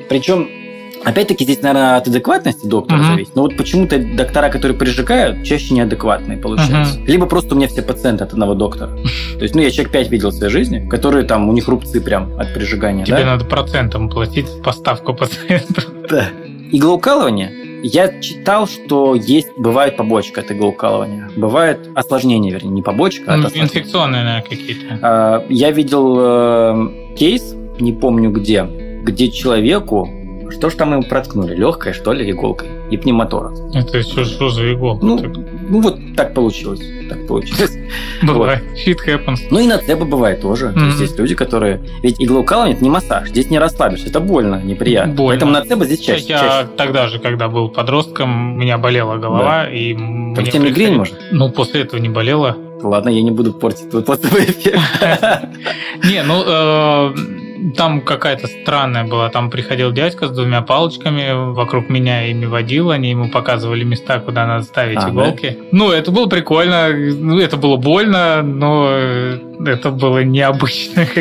[0.10, 0.48] Причем
[1.04, 3.08] Опять-таки здесь, наверное, от адекватности доктора Мгм.
[3.08, 3.36] зависит.
[3.36, 6.98] Но вот почему-то доктора, которые прижигают, чаще неадекватные получаются.
[7.06, 8.92] Либо просто у меня все пациенты от одного доктора.
[9.38, 12.00] То есть, ну, я человек 5 видел в своей жизни, которые там, у них рубцы
[12.00, 13.04] прям от прижигания.
[13.04, 13.26] Тебе да?
[13.26, 15.88] надо процентом платить поставку пациентов.
[16.10, 16.30] Да.
[16.72, 17.52] Иглоукалывание.
[17.84, 21.30] Я читал, что есть, бывает побочка от иглоукалывания.
[21.36, 23.48] Бывает осложнение, вернее, не побочка, а Ну.
[23.54, 25.00] Инфекционные, наверное, какие-то.
[25.02, 28.64] А, Я видел э, кейс, не помню где,
[29.04, 30.10] где человеку,
[30.54, 33.60] что ж там ему проткнули, легкой, что ли, иголкой и пневмоторакс.
[33.74, 35.06] Это что, что за иголка?
[35.06, 35.32] Ну, Так
[35.70, 37.78] ну вот так получилось, так получилось.
[38.22, 38.64] Бывает.
[38.86, 39.40] Shit happens.
[39.50, 40.72] Ну и нацепы бывает тоже.
[40.74, 41.82] То есть есть люди, которые...
[42.02, 45.14] Ведь иглоукалывание– это не массаж, здесь не расслабишься, это больно, неприятно.
[45.14, 45.32] Больно.
[45.32, 46.26] Поэтому нацепы здесь чаще.
[46.28, 46.68] я чаще.
[46.78, 49.96] тогда же, когда был подростком, у меня болела голова, и
[50.36, 51.16] Так тебе мигрень может?
[51.32, 52.58] Ну, после этого не болела.
[52.82, 54.78] Ладно, я не буду портить твой плацебо эффект.
[56.04, 57.14] Не, ну, э,
[57.76, 59.30] там какая-то странная была.
[59.30, 64.46] Там приходил дядька с двумя палочками, вокруг меня ими водил, они ему показывали места, куда
[64.46, 65.58] надо ставить А, иголки.
[65.72, 68.90] Ну, это было прикольно, ну, это было больно, но
[69.66, 71.06] это было необычно.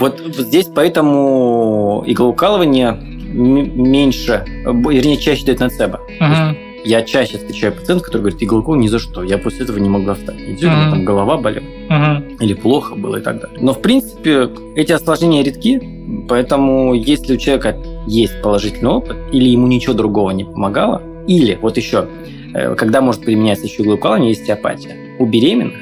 [0.00, 6.00] Вот здесь поэтому иглоукалывание меньше, вернее, чаще дает нацеба.
[6.18, 6.56] Мгм.
[6.84, 9.22] Я чаще встречаю пациентов, которые говорят, иглоукол ни за что.
[9.22, 10.36] Я после этого не могла встать.
[10.36, 10.90] Меня Мгм.
[10.90, 11.64] там голова болела.
[11.88, 12.36] Мгм.
[12.40, 13.58] или плохо было и так далее.
[13.60, 15.80] Но, в принципе, эти осложнения редки,
[16.28, 17.76] поэтому если у человека
[18.06, 22.06] есть положительный опыт, или ему ничего другого не помогало, или, вот еще,
[22.54, 24.96] э, когда может применяться еще иглоукалывание, есть остеопатия.
[25.18, 25.74] У беременных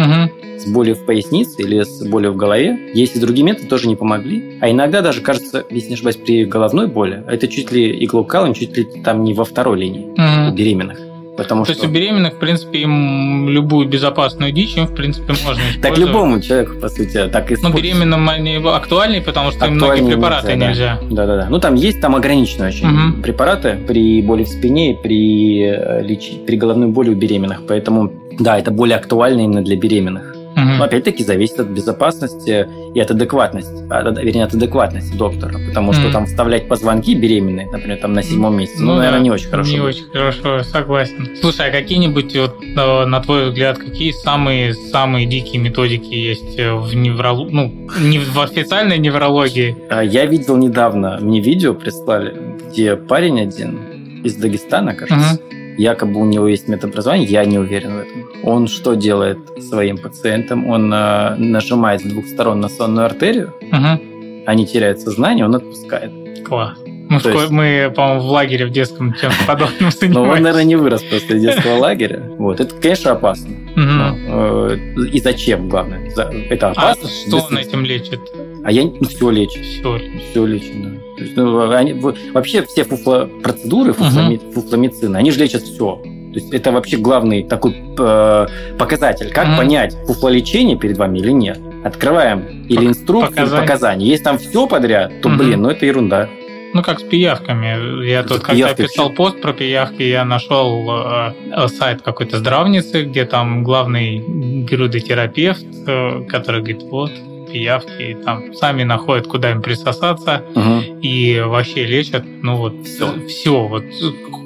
[0.00, 0.30] Мгм.
[0.58, 4.58] с болью в пояснице или с болью в голове, если другие методы тоже не помогли.
[4.60, 8.76] А иногда даже, кажется, если не ошибаюсь, при головной боли, это чуть ли иглоукалывание, чуть
[8.76, 10.54] ли там не во второй линии у Мгм.
[10.54, 10.98] беременных.
[11.40, 11.88] Потому То есть что...
[11.88, 15.62] у беременных, в принципе, им любую безопасную дичь им, в принципе, можно.
[15.80, 20.06] Так любому человеку, по сути, так и Ну, беременным они актуальнее, потому что им многие
[20.06, 20.98] препараты нельзя.
[21.10, 21.46] Да-да-да.
[21.48, 26.88] Ну, там есть там ограниченные очень препараты при боли в спине при, э, при головной
[26.88, 27.62] боли у беременных.
[27.66, 30.29] Поэтому, да, это более актуально именно для беременных.
[30.78, 35.58] Но, опять-таки, зависит от безопасности и от адекватности, а, от- вернее, от адекватности доктора.
[35.68, 39.30] Потому что там вставлять позвонки беременные, например, там на седьмом месяце, ну, да, наверное, не
[39.30, 39.70] очень хорошо.
[39.72, 39.94] Не будет.
[39.96, 41.28] очень хорошо, согласен.
[41.40, 46.72] Слушай, а какие-нибудь, вот, э, на твой взгляд, какие самые самые дикие методики есть э,
[46.74, 49.76] в неврологии, ну, не в официальной неврологии?
[49.88, 52.34] А, Я видел недавно, мне видео прислали,
[52.70, 53.78] где парень один
[54.24, 55.40] из Дагестана, кажется,
[55.80, 58.24] якобы у него есть медобразование, я не уверен в этом.
[58.44, 60.68] Он что делает своим пациентам?
[60.68, 64.00] Он э, нажимает с двух сторон на сонную артерию, Мгм.
[64.46, 66.10] они теряют сознание, он отпускает.
[66.46, 66.76] Класс.
[67.18, 70.76] В То есть- мы, по-моему, в лагере в детском чем-то подобным Но он, наверное, не
[70.76, 72.22] вырос просто из детского лагеря.
[72.38, 72.60] Вот.
[72.60, 73.50] Это, конечно, опасно.
[73.76, 74.76] Э,
[75.12, 76.08] и зачем, главное?
[76.50, 77.08] Это А опасно.
[77.08, 78.20] что он этим лечит?
[78.64, 79.60] А я ну, все лечу.
[79.60, 80.00] Все.
[80.30, 80.90] Все лечим, да.
[81.16, 85.96] То есть, ну, они- в- вообще все фуфло, процедуры фуфломи- фуфломицина, они же лечат все.
[86.32, 88.46] То есть это вообще главный такой э,
[88.78, 89.30] показатель.
[89.30, 89.56] Как Мгм.
[89.56, 91.58] понять, фуфлолечение перед вами или нет?
[91.82, 93.60] Открываем или инструкцию, или показания.
[93.62, 94.06] показания.
[94.06, 96.28] Если там все подряд, то, блин, ну это ерунда.
[96.72, 98.06] Ну, как с пиявками.
[98.06, 103.02] Я тут, когда пиявки писал пост про пиявки, я нашел э, э, сайт какой-то здравницы,
[103.04, 104.18] где там главный
[104.64, 107.10] гирудотерапевт, э, который говорит, вот,
[107.52, 111.00] пиявки, и там сами находят, куда им присосаться, Мгм.
[111.00, 113.26] и вообще лечат, ну вот, Всё.
[113.26, 113.84] все, вот,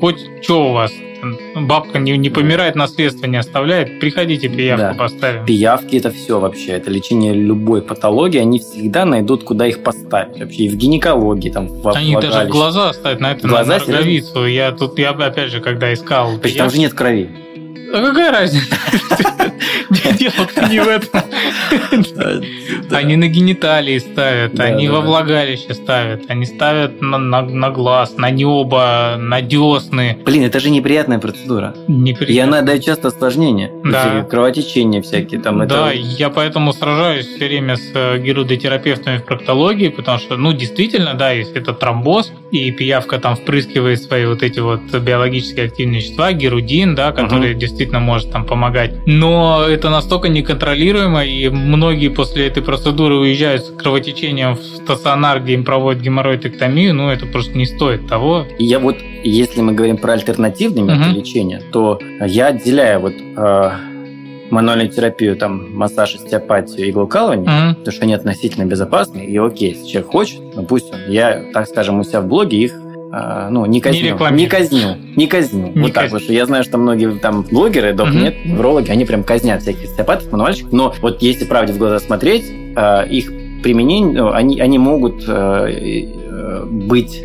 [0.01, 0.93] хоть что у вас,
[1.57, 4.95] бабка не, не помирает, наследство не оставляет, приходите, пиявку Да.
[4.95, 5.45] поставим.
[5.45, 6.73] Пиявки это все вообще.
[6.73, 8.39] Это лечение любой патологии.
[8.39, 10.39] Они всегда найдут, куда их поставить.
[10.39, 14.47] Вообще и в гинекологии, там, в Они даже глаза ставят на это, Глаза, на роговицу.
[14.47, 16.39] Я тут, я опять же, когда искал...
[16.39, 17.44] То есть там же нет крови.
[17.95, 18.77] А какая разница?
[20.19, 21.21] Дело-то не в этом.
[22.91, 29.41] Они на гениталии ставят, они во влагалище ставят, они ставят на, глаз, на небо, на
[29.43, 30.19] десны.
[30.25, 31.75] Блин, это же неприятная процедура.
[31.87, 33.71] И она дает часто осложнения.
[33.85, 34.27] Да.
[34.29, 35.41] кровотечения всякие.
[35.41, 40.53] Там, Да, я поэтому сражаюсь все время с э, гирудотерапевтами в проктологии, потому что, ну,
[40.53, 46.01] действительно, да, если это тромбоз, и пиявка там впрыскивает свои вот эти вот биологически активные
[46.01, 48.95] вещества, герудин, да, который действительно может там помогать.
[49.07, 55.55] Но это настолько неконтролируемо, и многие после этой процедуры уезжают с кровотечением в стационар, где
[55.55, 58.47] им проводят геморроидэктомию, ну, это просто не стоит того.
[58.59, 61.15] И я вот, если мы говорим про альтернативные методы Мгм.
[61.17, 63.71] лечения, то я отделяю вот э,
[64.51, 67.75] мануальную терапию, там, массаж, остеопатию, иглоукалывание, Мгм.
[67.77, 71.01] потому что они относительно безопасны, и окей, если человек хочет, ну пусть он.
[71.09, 72.73] Я, так скажем, у себя в блоге их
[73.51, 74.15] ну, не казнил.
[74.15, 74.41] рекламируй.
[74.41, 74.89] Не казнил.
[75.17, 75.69] Не казнил.
[75.75, 76.11] Не вот так, казнил.
[76.11, 78.09] потому что я знаю, что многие там блогеры, доп.
[78.09, 78.23] Мгм.
[78.23, 80.73] нет, неврологи, они прям казнят всяких остеопатов, мануальщиков.
[80.73, 82.45] Но вот если правде в глаза смотреть,
[82.77, 87.23] а, их применение, ну, они, они могут э, э, быть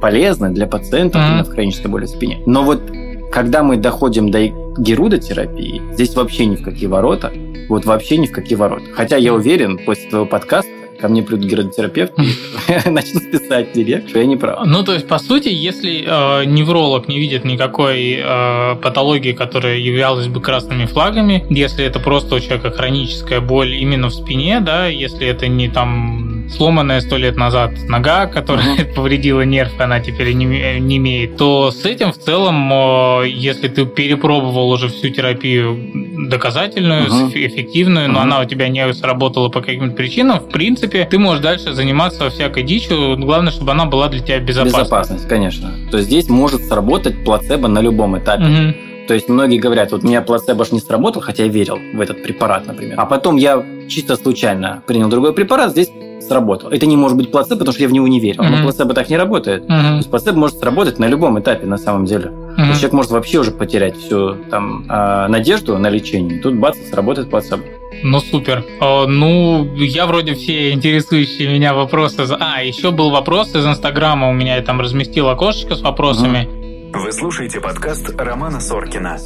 [0.00, 1.28] полезно для пациентов mm-hmm.
[1.28, 2.40] именно в хронической боли в спине.
[2.46, 2.82] Но вот
[3.30, 4.46] когда мы доходим до
[4.78, 7.32] герудотерапии, здесь вообще ни в какие ворота.
[7.68, 8.84] Вот вообще ни в какие ворота.
[8.94, 10.70] Хотя я уверен, после твоего подкаста
[11.00, 14.64] ко мне придут геродотерапевт и начнут писать директ, что я не прав.
[14.64, 20.28] Ну, то есть, по сути, если э, невролог не видит никакой э, патологии, которая являлась
[20.28, 25.26] бы красными флагами, если это просто у человека хроническая боль именно в спине, да, если
[25.26, 28.94] это не там сломанная сто лет назад нога, которая uh-huh.
[28.94, 34.70] повредила нерв, она теперь не, не имеет, то с этим в целом, если ты перепробовал
[34.70, 37.46] уже всю терапию доказательную, uh-huh.
[37.46, 41.72] эффективную, но она у тебя не сработала по каким-то причинам, в принципе, ты можешь дальше
[41.72, 43.16] заниматься всякой дичью.
[43.18, 44.80] Главное, чтобы она была для тебя безопасной.
[44.80, 45.72] Безопасность, конечно.
[45.90, 48.44] То есть здесь может сработать плацебо на любом этапе.
[48.44, 48.91] Угу.
[49.08, 52.22] То есть многие говорят, вот у меня плацебо не сработал, хотя я верил в этот
[52.22, 52.94] препарат, например.
[52.98, 55.90] А потом я чисто случайно принял другой препарат, здесь
[56.22, 56.70] сработал.
[56.70, 58.42] Это не может быть плацебо, потому что я в него не верил.
[58.42, 58.56] Mm-hmm.
[58.56, 59.64] Но плацебо так не работает.
[59.64, 59.90] Mm-hmm.
[59.90, 62.26] То есть плацебо может сработать на любом этапе на самом деле.
[62.26, 62.56] Mm-hmm.
[62.56, 66.40] То есть человек может вообще уже потерять всю там а, надежду на лечение.
[66.40, 67.64] Тут бац, сработает плацебо.
[68.02, 68.64] Ну, супер.
[68.80, 72.22] О, ну, я вроде все интересующие меня вопросы...
[72.40, 74.30] А, еще был вопрос из Инстаграма.
[74.30, 76.61] У меня я там разместил окошечко с вопросами.
[76.94, 79.18] Вы слушаете подкаст Романа Соркина.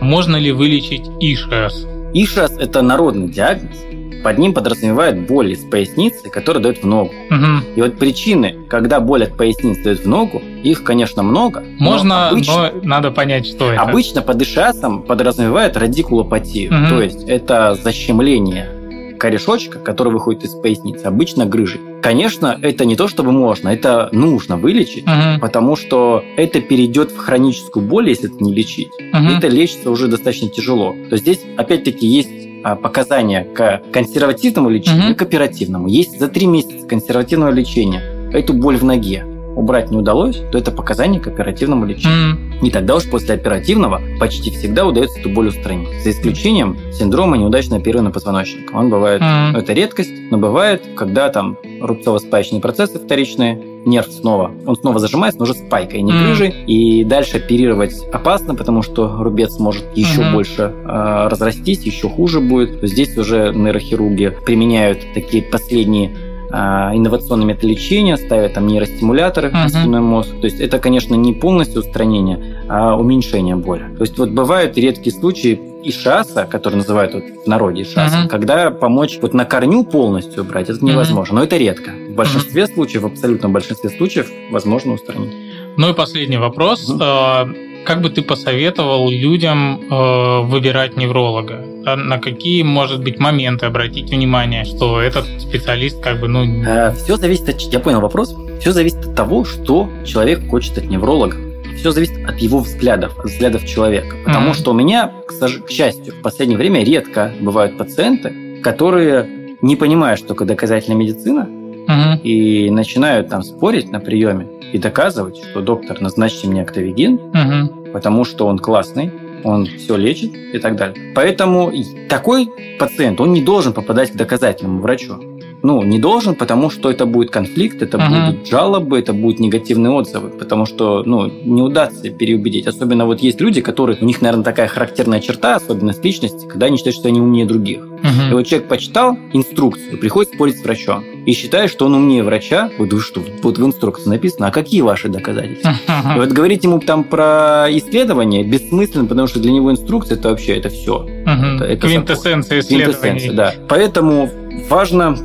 [0.00, 1.86] Можно ли вылечить ИШС?
[2.14, 3.76] ИШС– это народный диагноз,
[4.22, 7.12] под ним подразумевает боль из поясницы, которая дает в ногу.
[7.30, 7.74] Угу.
[7.76, 11.64] И вот причины, когда боль от поясницы дает в ногу, их, конечно, много.
[11.78, 13.82] Можно, но, обычно, но надо понять, что это.
[13.82, 16.72] Обычно под ишиасом подразумевает радикулопатию.
[16.72, 16.88] Угу.
[16.88, 18.77] То есть это защемление
[19.18, 21.80] корешочка, который выходит из поясницы, обычно грыжей.
[22.02, 25.40] Конечно, это не то, чтобы можно, это нужно вылечить, угу.
[25.40, 28.88] потому что это перейдет в хроническую боль, если это не лечить.
[29.12, 29.38] Угу.
[29.38, 30.92] Это лечится уже достаточно тяжело.
[31.08, 32.30] То есть здесь, опять-таки, есть
[32.64, 35.12] а, показания к консервативному лечению угу.
[35.12, 35.88] и к оперативному.
[35.88, 38.00] Есть за три месяца консервативного лечения
[38.32, 39.24] эту боль в ноге
[39.56, 42.36] убрать не удалось, то это показание к оперативному лечению.
[42.36, 42.66] Mm.
[42.66, 45.88] И тогда уж после оперативного почти всегда удается эту боль устранить.
[46.02, 48.74] За исключением синдрома неудачного оперированного позвоночника.
[48.74, 49.58] Он бывает, mm.
[49.58, 55.44] это редкость, но бывает, когда там рубцово-спаечные процессы вторичные, нерв снова, он снова зажимается, но
[55.44, 56.66] уже спайкой, не грыжей, mm.
[56.66, 60.32] и дальше оперировать опасно, потому что рубец может еще mm-hmm.
[60.32, 62.82] больше э, разрастись, еще хуже будет.
[62.82, 69.66] Здесь уже нейрохирурги применяют такие последние а, инновационные методы лечения, ставят там нейростимуляторы uh-huh.
[69.66, 70.30] в спинной мозг.
[70.40, 73.84] То есть это, конечно, не полностью устранение, а уменьшение боли.
[73.96, 78.28] То есть вот бывают редкие случаи ишаса, который называют вот в народе ишаса, uh-huh.
[78.28, 81.34] когда помочь вот на корню полностью убрать, это невозможно.
[81.34, 81.40] Uh-huh.
[81.40, 81.90] Но это редко.
[81.90, 82.74] В большинстве uh-huh.
[82.74, 85.34] случаев, в абсолютном большинстве случаев, возможно устранить.
[85.76, 86.90] Ну и последний вопрос.
[86.90, 87.67] Uh-huh.
[87.84, 91.64] Как бы ты посоветовал людям э, выбирать невролога?
[91.86, 96.44] А на какие, может быть, моменты обратить внимание, что этот специалист как бы, ну...
[96.64, 97.60] Э, все зависит от...
[97.60, 98.34] Я понял вопрос.
[98.60, 101.36] Все зависит от того, что человек хочет от невролога.
[101.76, 104.16] Все зависит от его взглядов, от взглядов человека.
[104.24, 104.54] Потому mm-hmm.
[104.54, 105.32] что у меня, к,
[105.66, 111.48] к счастью, в последнее время редко бывают пациенты, которые не понимают, что такое доказательная медицина,
[111.88, 112.20] угу.
[112.22, 117.90] и начинают там спорить на приеме и доказывать, что доктор, назначьте мне актовигин, угу.
[117.92, 119.10] потому что он классный,
[119.44, 121.12] он все лечит и так далее.
[121.14, 121.72] Поэтому
[122.08, 125.16] такой пациент, он не должен попадать к доказательному врачу.
[125.62, 128.32] Ну, не должен, потому что это будет конфликт, это uh-huh.
[128.32, 132.66] будут жалобы, это будут негативные отзывы, потому что, ну, не удастся переубедить.
[132.66, 136.76] Особенно вот есть люди, которые, у них, наверное, такая характерная черта, особенность личности, когда они
[136.76, 137.80] считают, что они умнее других.
[137.80, 138.30] Uh-huh.
[138.30, 142.70] И вот человек почитал инструкцию, приходит спорить с врачом и считает, что он умнее врача.
[142.78, 145.74] Вот вы что, вот в инструкции написано, а какие ваши доказательства?
[145.88, 146.16] Uh-huh.
[146.16, 150.56] И вот говорить ему там про исследование бессмысленно, потому что для него инструкция это вообще
[150.56, 151.04] это все.
[151.04, 151.56] Uh-huh.
[151.56, 152.94] Это, это Квинтэссенция исследований.
[152.94, 153.54] Квинтэссенция, да.
[153.68, 154.30] Поэтому
[154.68, 155.16] важно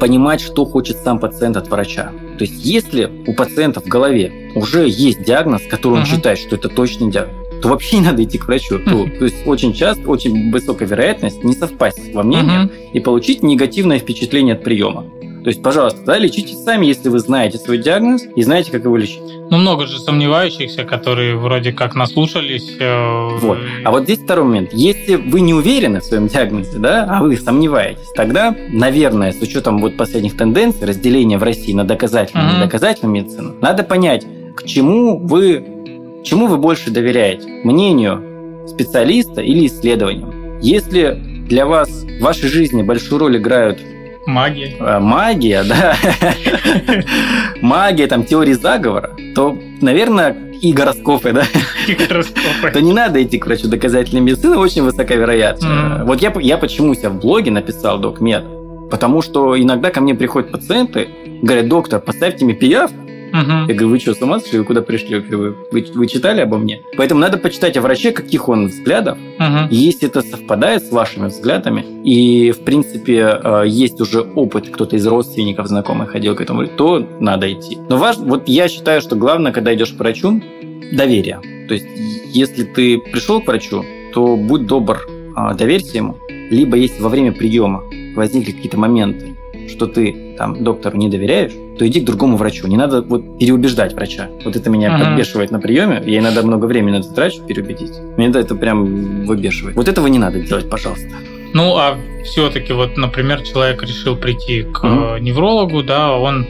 [0.00, 2.12] понимать, что хочет сам пациент от врача.
[2.38, 6.10] То есть, если у пациента в голове уже есть диагноз, который он uh-huh.
[6.10, 8.78] считает, что это точный диагноз, то вообще не надо идти к врачу.
[8.78, 9.18] Uh-huh.
[9.18, 12.92] То, есть очень часто, очень высокая вероятность не совпасть во мнении uh-huh.
[12.94, 15.06] и получить негативное впечатление от приема.
[15.42, 18.96] То есть, пожалуйста, да, лечите сами, если вы знаете свой диагноз и знаете, как его
[18.96, 19.20] лечить.
[19.50, 22.76] Ну, много же сомневающихся, которые вроде как наслушались.
[22.78, 23.38] Э...
[23.38, 23.58] Вот.
[23.84, 24.70] А вот здесь второй момент.
[24.72, 29.78] Если вы не уверены в своем диагнозе, да, а вы сомневаетесь, тогда, наверное, с учетом
[29.78, 32.56] вот последних тенденций, разделения в России на доказательную и uh-huh.
[32.58, 35.64] недоказательную медицину, надо понять, к чему вы,
[36.22, 37.48] чему вы больше доверяете.
[37.64, 40.60] Мнению специалиста или исследованиям.
[40.60, 41.18] Если
[41.48, 43.80] для вас в вашей жизни большую роль играют
[44.26, 44.76] Магия.
[44.80, 45.96] А, магия, да.
[47.62, 51.44] Магия, там, теории заговора, то, наверное, и гороскопы, да?
[51.88, 52.70] И гороскопы.
[52.72, 55.66] То не надо идти к врачу доказательной медицины, очень высока вероятность.
[55.66, 56.04] Mm.
[56.04, 58.44] Вот я, я почему себя в блоге написал докмед,
[58.90, 61.08] потому что иногда ко мне приходят пациенты,
[61.42, 62.96] говорят, доктор, поставьте мне пиявку,
[63.32, 63.68] Угу.
[63.68, 64.58] Я говорю, вы что, с ума сошли?
[64.58, 65.20] Вы куда пришли?
[65.20, 66.82] Говорю, вы, вы читали обо мне?
[66.96, 69.18] Поэтому надо почитать о враче, каких он взглядов.
[69.38, 69.68] Угу.
[69.70, 75.06] Если это совпадает с вашими взглядами, и, в принципе, э, есть уже опыт, кто-то из
[75.06, 77.78] родственников, знакомых ходил к этому, то надо идти.
[77.88, 80.40] Но важно, вот я считаю, что главное, когда идешь к врачу,
[80.92, 81.40] доверие.
[81.68, 81.86] То есть,
[82.32, 85.06] если ты пришел к врачу, то будь добр,
[85.36, 86.16] а, доверься ему.
[86.28, 87.84] Либо если во время приема
[88.16, 89.36] возникли какие-то моменты,
[89.68, 92.66] что ты там доктору не доверяешь, то иди к другому врачу.
[92.66, 94.30] Не надо вот переубеждать врача.
[94.42, 95.04] Вот это меня uh-huh.
[95.04, 96.02] подбешивает на приеме.
[96.06, 97.92] Я иногда много времени на это трачу переубедить.
[98.16, 99.76] Меня это прям выбешивает.
[99.76, 101.10] Вот этого не надо делать, пожалуйста.
[101.52, 105.18] Ну, а все-таки вот, например, человек решил прийти к угу.
[105.18, 106.46] неврологу, да, он,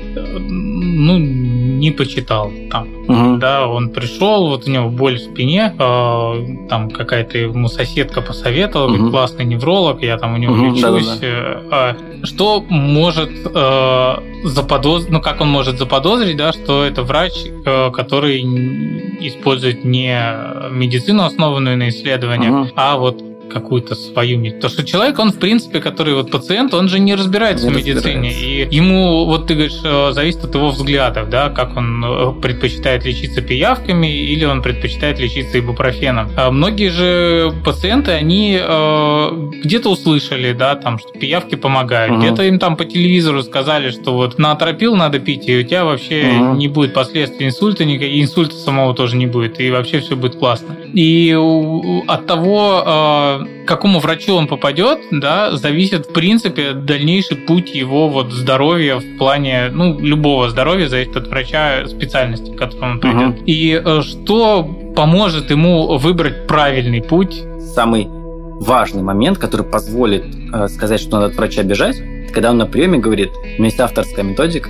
[0.91, 3.37] ну, не почитал там, угу.
[3.39, 8.87] да, он пришел, вот у него боль в спине, э, там какая-то ему соседка посоветовала,
[8.87, 8.95] угу.
[8.95, 11.19] говорит, классный невролог, я там у него угу, лечусь.
[11.23, 14.15] Э, что может э,
[14.45, 17.33] заподозрить, ну, как он может заподозрить, да, что это врач,
[17.65, 18.41] э, который
[19.21, 22.73] использует не медицину, основанную на исследованиях, угу.
[22.77, 24.61] а вот какую-то свою медицину.
[24.61, 27.77] Потому что человек, он, в принципе, который вот пациент, он же не разбирается не в
[27.77, 28.29] медицине.
[28.29, 28.71] Разбирается.
[28.71, 33.05] И ему, вот ты говоришь, э, зависит от его взглядов, да, как он э, предпочитает
[33.05, 36.31] лечиться пиявками или он предпочитает лечиться ибупрофеном.
[36.37, 42.21] А многие же пациенты, они э, где-то услышали, да, там, что пиявки помогают, угу.
[42.21, 45.85] где-то им там по телевизору сказали, что вот на атропил надо пить, и у тебя
[45.85, 46.57] вообще угу.
[46.57, 50.77] не будет последствий инсульта, и инсульта самого тоже не будет, и вообще все будет классно.
[50.93, 51.37] И
[52.07, 58.33] от того, к какому врачу он попадет, да, зависит, в принципе, дальнейший путь его вот
[58.33, 63.41] здоровья в плане, ну, любого здоровья зависит от врача специальности, к которому он придет.
[63.41, 63.45] Угу.
[63.47, 64.65] И э, что
[64.97, 67.43] поможет ему выбрать правильный путь?
[67.75, 68.09] Самый
[68.61, 72.01] важный момент, который позволит э, сказать, что надо от врача бежать,
[72.33, 74.69] когда он на приеме говорит, у меня есть авторская методика,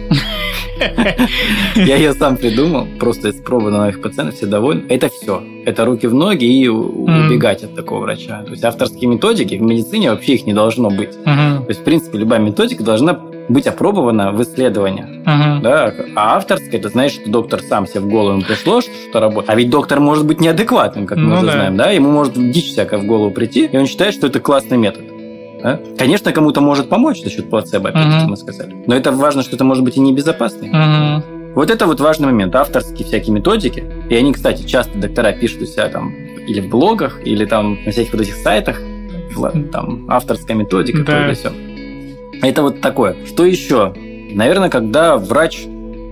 [1.76, 4.84] я ее сам придумал, просто испробовал на новых пациентов, все довольны.
[4.88, 5.42] Это все.
[5.64, 8.42] Это руки в ноги и убегать от такого врача.
[8.42, 11.22] То есть авторские методики в медицине вообще их не должно быть.
[11.24, 15.08] То есть, в принципе, любая методика должна быть опробована в исследованиях.
[15.08, 15.60] Uh-huh.
[15.60, 15.92] Да?
[16.14, 19.50] А авторская, это значит, что доктор сам себе в голову пришло, что, что работает.
[19.50, 21.52] А ведь доктор может быть неадекватным, как мы ну, уже да.
[21.52, 21.76] знаем.
[21.76, 21.90] Да?
[21.90, 25.02] Ему может дичь всякая в голову прийти, и он считает, что это классный метод.
[25.62, 25.80] Да?
[25.98, 28.26] Конечно, кому-то может помочь за счет плацебо, опять uh-huh.
[28.26, 28.84] мы сказали.
[28.86, 30.64] Но это важно, что это может быть и небезопасно.
[30.64, 31.54] Uh-huh.
[31.54, 32.54] Вот это вот важный момент.
[32.54, 33.84] Авторские всякие методики.
[34.08, 36.14] И они, кстати, часто доктора пишут у себя там
[36.46, 38.80] или в блогах, или там на всяких вот этих сайтах.
[39.72, 41.28] Там авторская методика, да.
[41.28, 41.52] то все.
[42.42, 43.16] Это вот такое.
[43.26, 43.94] Что еще?
[44.32, 45.66] Наверное, когда врач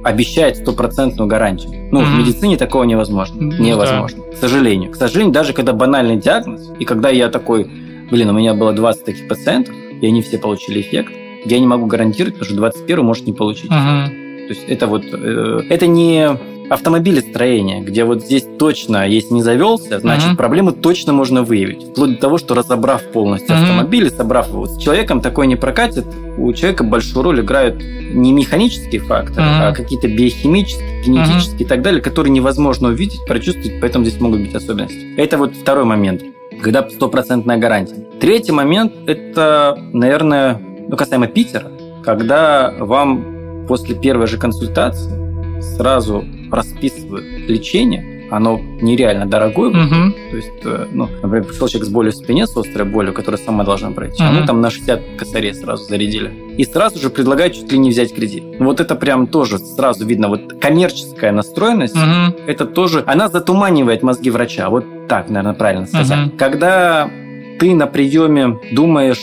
[0.05, 1.89] обещает стопроцентную гарантию.
[1.91, 2.05] Ну, mm-hmm.
[2.05, 3.41] в медицине такого невозможно.
[3.59, 4.23] Невозможно.
[4.25, 4.37] Да.
[4.37, 4.93] К сожалению.
[4.93, 7.71] К сожалению, даже когда банальный диагноз, и когда я такой
[8.11, 11.13] блин, у меня было 20 таких пациентов, и они все получили эффект,
[11.45, 13.71] я не могу гарантировать, потому что 21 может не получить.
[13.71, 14.09] Ага.
[14.49, 16.39] То есть это вот, э, это не
[16.71, 21.83] автомобилестроение, где вот здесь точно, если не завелся, значит, uh проблему точно можно выявить.
[21.83, 25.57] Вплоть до того, что разобрав полностью uh автомобиль и собрав его, с человеком такое не
[25.57, 26.07] прокатит.
[26.37, 27.83] У человека большую роль играют
[28.13, 33.21] не механические факторы, uh а какие-то биохимические, генетические uh и так далее, которые невозможно увидеть,
[33.27, 35.15] прочувствовать, поэтому здесь могут быть особенности.
[35.17, 36.23] Это вот второй момент
[36.63, 38.07] когда стопроцентная гарантия.
[38.21, 41.71] Третий момент– это, наверное, ну, касаемо Питера,
[42.05, 49.71] когда вам после первой же консультации сразу расписывают лечение– оно нереально дорогое.
[49.71, 50.13] Угу.
[50.31, 53.41] То есть, э, ну, например, пришел человек с болью в спине, с острой болью, которая
[53.41, 54.31] сама должна пройти, угу.
[54.31, 56.33] а мы там на 60 косарей сразу зарядили.
[56.57, 58.45] И сразу же предлагают чуть ли не взять кредит.
[58.59, 60.29] Вот это прям тоже сразу видно.
[60.29, 62.37] Вот коммерческая настроенность, угу.
[62.47, 64.69] это тоже, она затуманивает мозги врача.
[64.69, 66.27] Вот так, наверное, правильно сказать.
[66.29, 66.37] Угу.
[66.37, 67.11] Когда
[67.59, 69.21] ты на приеме думаешь,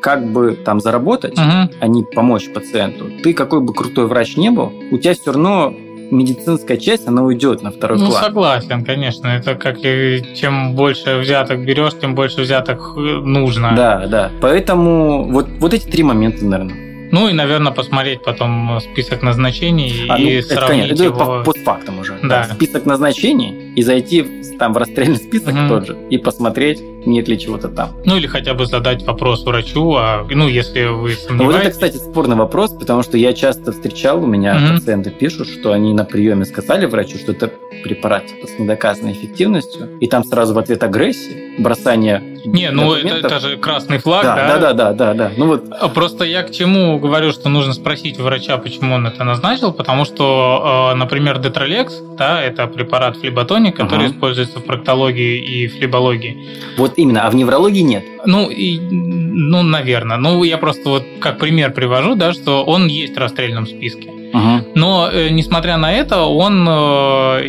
[0.00, 1.70] как бы там заработать, угу.
[1.80, 5.74] а не помочь пациенту, ты какой бы крутой врач не был, у тебя все равно
[6.10, 8.20] медицинская часть, она уйдет на второй ну, план.
[8.20, 9.28] Ну, согласен, конечно.
[9.28, 13.72] Это как и чем больше взяток берешь, тем больше взяток э, нужно.
[13.76, 14.30] Да, да.
[14.40, 16.76] Поэтому вот, вот эти три момента, наверное.
[17.12, 21.36] Ну и, наверное, посмотреть потом список назначений а, и ну, сравнить это, конечно, его...
[21.36, 22.18] Это постфактум уже.
[22.22, 22.46] Да.
[22.48, 22.54] да.
[22.54, 24.24] Список назначений и зайти
[24.58, 25.68] там в расстрельный список угу.
[25.68, 27.90] тот же и посмотреть, нет ли чего-то там.
[28.04, 31.28] Ну или хотя бы задать вопрос врачу, а, ну если вы сомневаетесь.
[31.30, 34.78] Ну, вот это, кстати, спорный вопрос, потому что я часто встречал, у меня угу.
[34.78, 37.50] пациенты пишут, что они на приеме сказали врачу, что это
[37.82, 43.26] препарат типа, с недоказанной эффективностью, и там сразу в ответ агрессии, бросание Не, ну это,
[43.26, 44.36] это же красный флаг, да?
[44.36, 45.32] Да, да, да, да, да.
[45.36, 45.66] Ну вот.
[45.70, 50.04] А просто я к чему говорю, что нужно спросить врача, почему он это назначил, потому
[50.04, 53.16] что, э, например, Детролекс, да, это препарат
[53.64, 54.14] флеботоник, который угу.
[54.14, 56.36] используется в проктологии и флебологии.
[56.76, 58.04] Вот именно, а в неврологии нет.
[58.26, 60.16] Ну, и, ну, наверное.
[60.16, 64.08] Ну, я просто вот как пример привожу, да, что он есть в расстрельном списке.
[64.08, 64.72] Угу.
[64.74, 67.46] Но, э, несмотря на это, он э,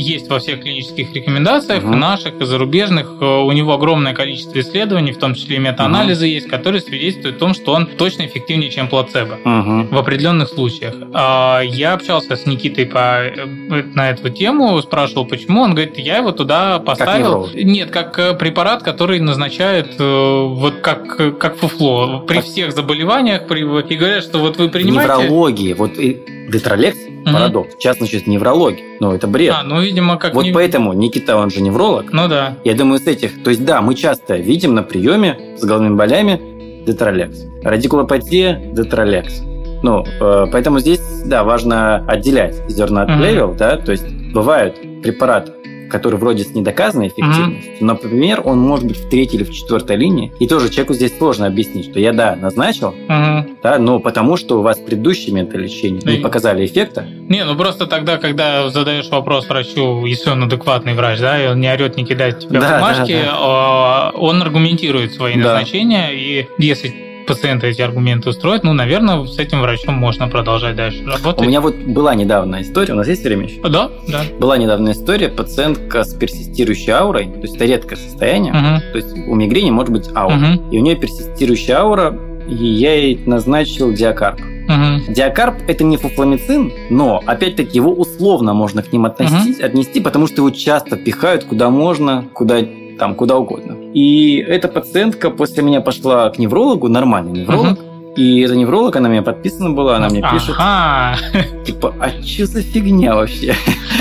[0.00, 1.98] есть во всех клинических рекомендациях, Мгм.
[1.98, 3.06] наших и зарубежных.
[3.20, 7.38] Э, У него огромное количество исследований, в том числе и метаанализы есть, которые свидетельствуют о
[7.38, 9.88] том, что он точно эффективнее, чем плацебо Угу.
[9.94, 10.94] в определенных случаях.
[11.14, 13.46] А, Я общался с Никитой по, э,
[13.94, 15.60] на эту тему, спрашивал, почему.
[15.62, 17.18] Он говорит, я его туда поставил.
[17.28, 17.54] невролог?
[17.54, 23.46] Нет, как э, препарат, который назначают вот как, как фуфло при Как- всех заболеваниях.
[23.46, 23.60] При...
[23.60, 25.12] И говорят, что вот вы В принимаете...
[25.24, 26.16] неврологии, вот и
[26.50, 26.98] детролекс,
[27.28, 27.38] Мгм.
[27.38, 28.84] парадокс, сейчас значит неврология.
[29.00, 29.54] Ну, это бред.
[29.56, 30.34] А, ну, видимо, как...
[30.34, 32.12] вот не- поэтому Никита, он же невролог.
[32.12, 32.56] Ну да.
[32.64, 33.42] Я думаю, с этих...
[33.42, 37.44] То есть, да, мы часто видим на приеме с головными болями детролекс.
[37.62, 39.42] Радикулопатия– детролекс.
[39.82, 45.52] Ну, э, поэтому здесь, да, важно отделять зерна от плевел, да, то есть бывают препараты,
[45.90, 49.96] которые вроде с недоказанной эффективностью, но, например, он может быть в третьей или в четвертой
[49.96, 53.58] линии, и тоже человеку здесь сложно объяснить, что я, да, назначил, Мгм.
[53.62, 56.22] да, но потому что у вас предыдущие методы лечения не Да.
[56.22, 61.42] показали эффекта, Не, ну просто тогда, когда задаешь вопрос врачу, если он адекватный врач, да,
[61.42, 65.54] и он не орет, не кидает тебе Да, бумажки, да, а, он аргументирует свои Да.
[65.54, 71.02] назначения, и если пациента эти аргументы устроят, ну, наверное, с этим врачом можно продолжать дальше
[71.04, 71.46] У работать.
[71.46, 73.60] меня вот была недавно история, у нас есть время еще?
[73.62, 74.22] Да, да.
[74.40, 79.16] Была недавно история, пациентка с персистирующей аурой, то есть это редкое состояние, Мгм, то есть
[79.28, 80.34] у мигрени может быть аура.
[80.34, 82.18] мгм, И у нее персистирующая аура,
[82.48, 84.40] и я ей назначил диакарп.
[84.40, 85.02] мгм.
[85.12, 90.36] Диакарп– это не фуфламицин, но, опять-таки, его условно можно к ним относить, отнести, потому что
[90.36, 92.60] его часто пихают куда можно, куда
[92.98, 93.76] там, куда угодно.
[93.94, 97.78] И эта пациентка после меня пошла к неврологу, нормальный невролог,
[98.16, 101.16] и эта невролог, она меня подписана была, она мне пишет, Ага.
[101.64, 103.54] типа, а что за фигня вообще?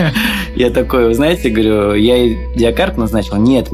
[0.55, 3.71] Я такой, вы знаете, говорю, я диакарп назначил не от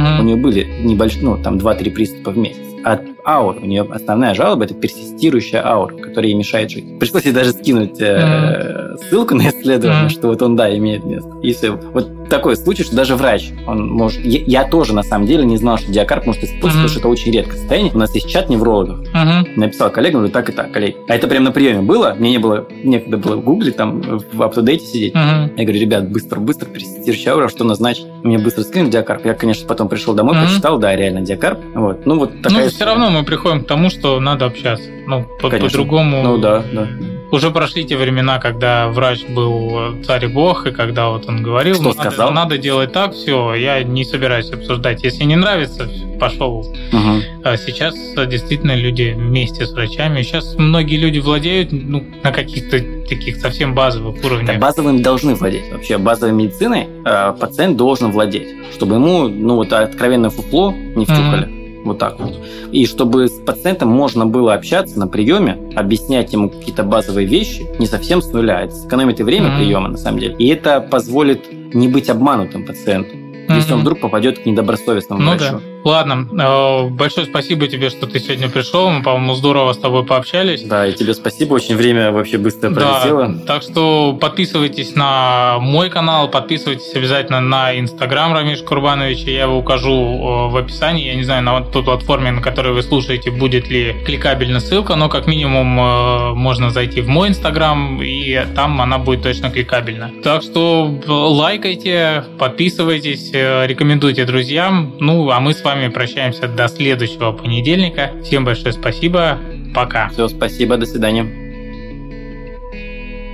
[0.00, 2.58] мигрень, у нее были небольшие, ну, там 2-3 приступа в месяц.
[2.84, 3.58] От ауры.
[3.60, 6.98] У нее основная жалоба– это персистирующая аура, которая ей мешает жить.
[7.00, 10.10] Пришлось ей даже скинуть э, ссылку на исследование, Мгм.
[10.10, 11.28] что вот он, да, имеет место.
[11.42, 11.72] И все.
[11.72, 14.24] Вот такой случай, что даже врач, он может...
[14.24, 16.82] Я, я тоже, на самом деле, не знал, что диакарп может использовать, Мгм.
[16.84, 17.92] потому что это очень редкое состояние.
[17.92, 19.00] У нас есть чат неврологов.
[19.12, 19.48] Мгм.
[19.56, 20.96] Написал коллегам, говорю, так и так, коллеги.
[21.08, 22.14] А это прям на приеме было.
[22.16, 25.14] Мне не было некогда было гуглить, там, в up сидеть.
[25.14, 25.50] Мгм.
[25.56, 28.06] Я говорю, ребят, быстро-быстро пересидирующая аура, что назначить?
[28.22, 29.24] Мне быстро скинули диакарп.
[29.26, 30.46] Я, конечно, потом пришел домой, Мгм.
[30.46, 31.58] прочитал, да, реально диакарп.
[31.74, 32.06] Вот.
[32.06, 34.88] Ну, вот такая Ну, все равно мы приходим к тому, что надо общаться.
[35.06, 36.22] Ну, по- по-другому.
[36.22, 36.86] Ну, да, да.
[37.32, 41.42] Уже прошли те времена, когда врач был э, царь и бог, и когда вот он
[41.42, 42.30] говорил, Что «Ну, надо, сказал?
[42.32, 45.02] надо делать так, все, я не собираюсь обсуждать.
[45.02, 45.88] Если не нравится,
[46.20, 46.64] пошел.
[46.92, 47.22] Мгм.
[47.44, 50.22] А сейчас э, действительно люди вместе с врачами.
[50.22, 52.78] Сейчас многие люди владеют ну, на каких-то
[53.08, 54.58] таких совсем базовых Да, уровнях.
[54.58, 55.70] базовым должны владеть.
[55.72, 61.48] Вообще базовой медициной э, пациент должен владеть, чтобы ему, ну, вот откровенное фуфло не втюхали.
[61.84, 62.34] Вот так вот.
[62.72, 67.86] И чтобы с пациентом можно было общаться на приеме, объяснять ему какие-то базовые вещи, не
[67.86, 68.62] совсем с нуля.
[68.62, 69.58] Это сэкономит и время Мгм.
[69.58, 70.34] приема, на самом деле.
[70.38, 71.44] И это позволит
[71.74, 73.14] не быть обманутым пациенту,
[73.48, 75.52] если он вдруг попадет к недобросовестному Ну врачу.
[75.52, 75.60] да.
[75.86, 78.90] Ладно, э, большое спасибо тебе, что ты сегодня пришел.
[78.90, 80.62] Мы, по-моему, здорово с тобой пообщались.
[80.62, 83.28] Да, и тебе спасибо, очень время вообще быстро пролетело.
[83.28, 89.58] Да, так что подписывайтесь на мой канал, подписывайтесь обязательно на инстаграм Рамиш Курбанович, я его
[89.58, 91.06] укажу э, в описании.
[91.06, 94.96] Я не знаю, на вот той платформе, на которой вы слушаете, будет ли кликабельна ссылка,
[94.96, 100.10] но как минимум э, можно зайти в мой инстаграм, и там она будет точно кликабельна.
[100.24, 104.96] Так что лайкайте, подписывайтесь, рекомендуйте друзьям.
[104.98, 108.12] Ну, а мы с вами прощаемся до следующего понедельника.
[108.24, 109.38] Всем большое спасибо.
[109.74, 110.08] Пока.
[110.08, 111.24] Все, спасибо, до свидания.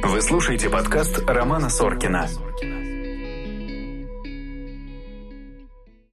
[0.03, 2.29] Вы слушаете подкаст Романа Соркина.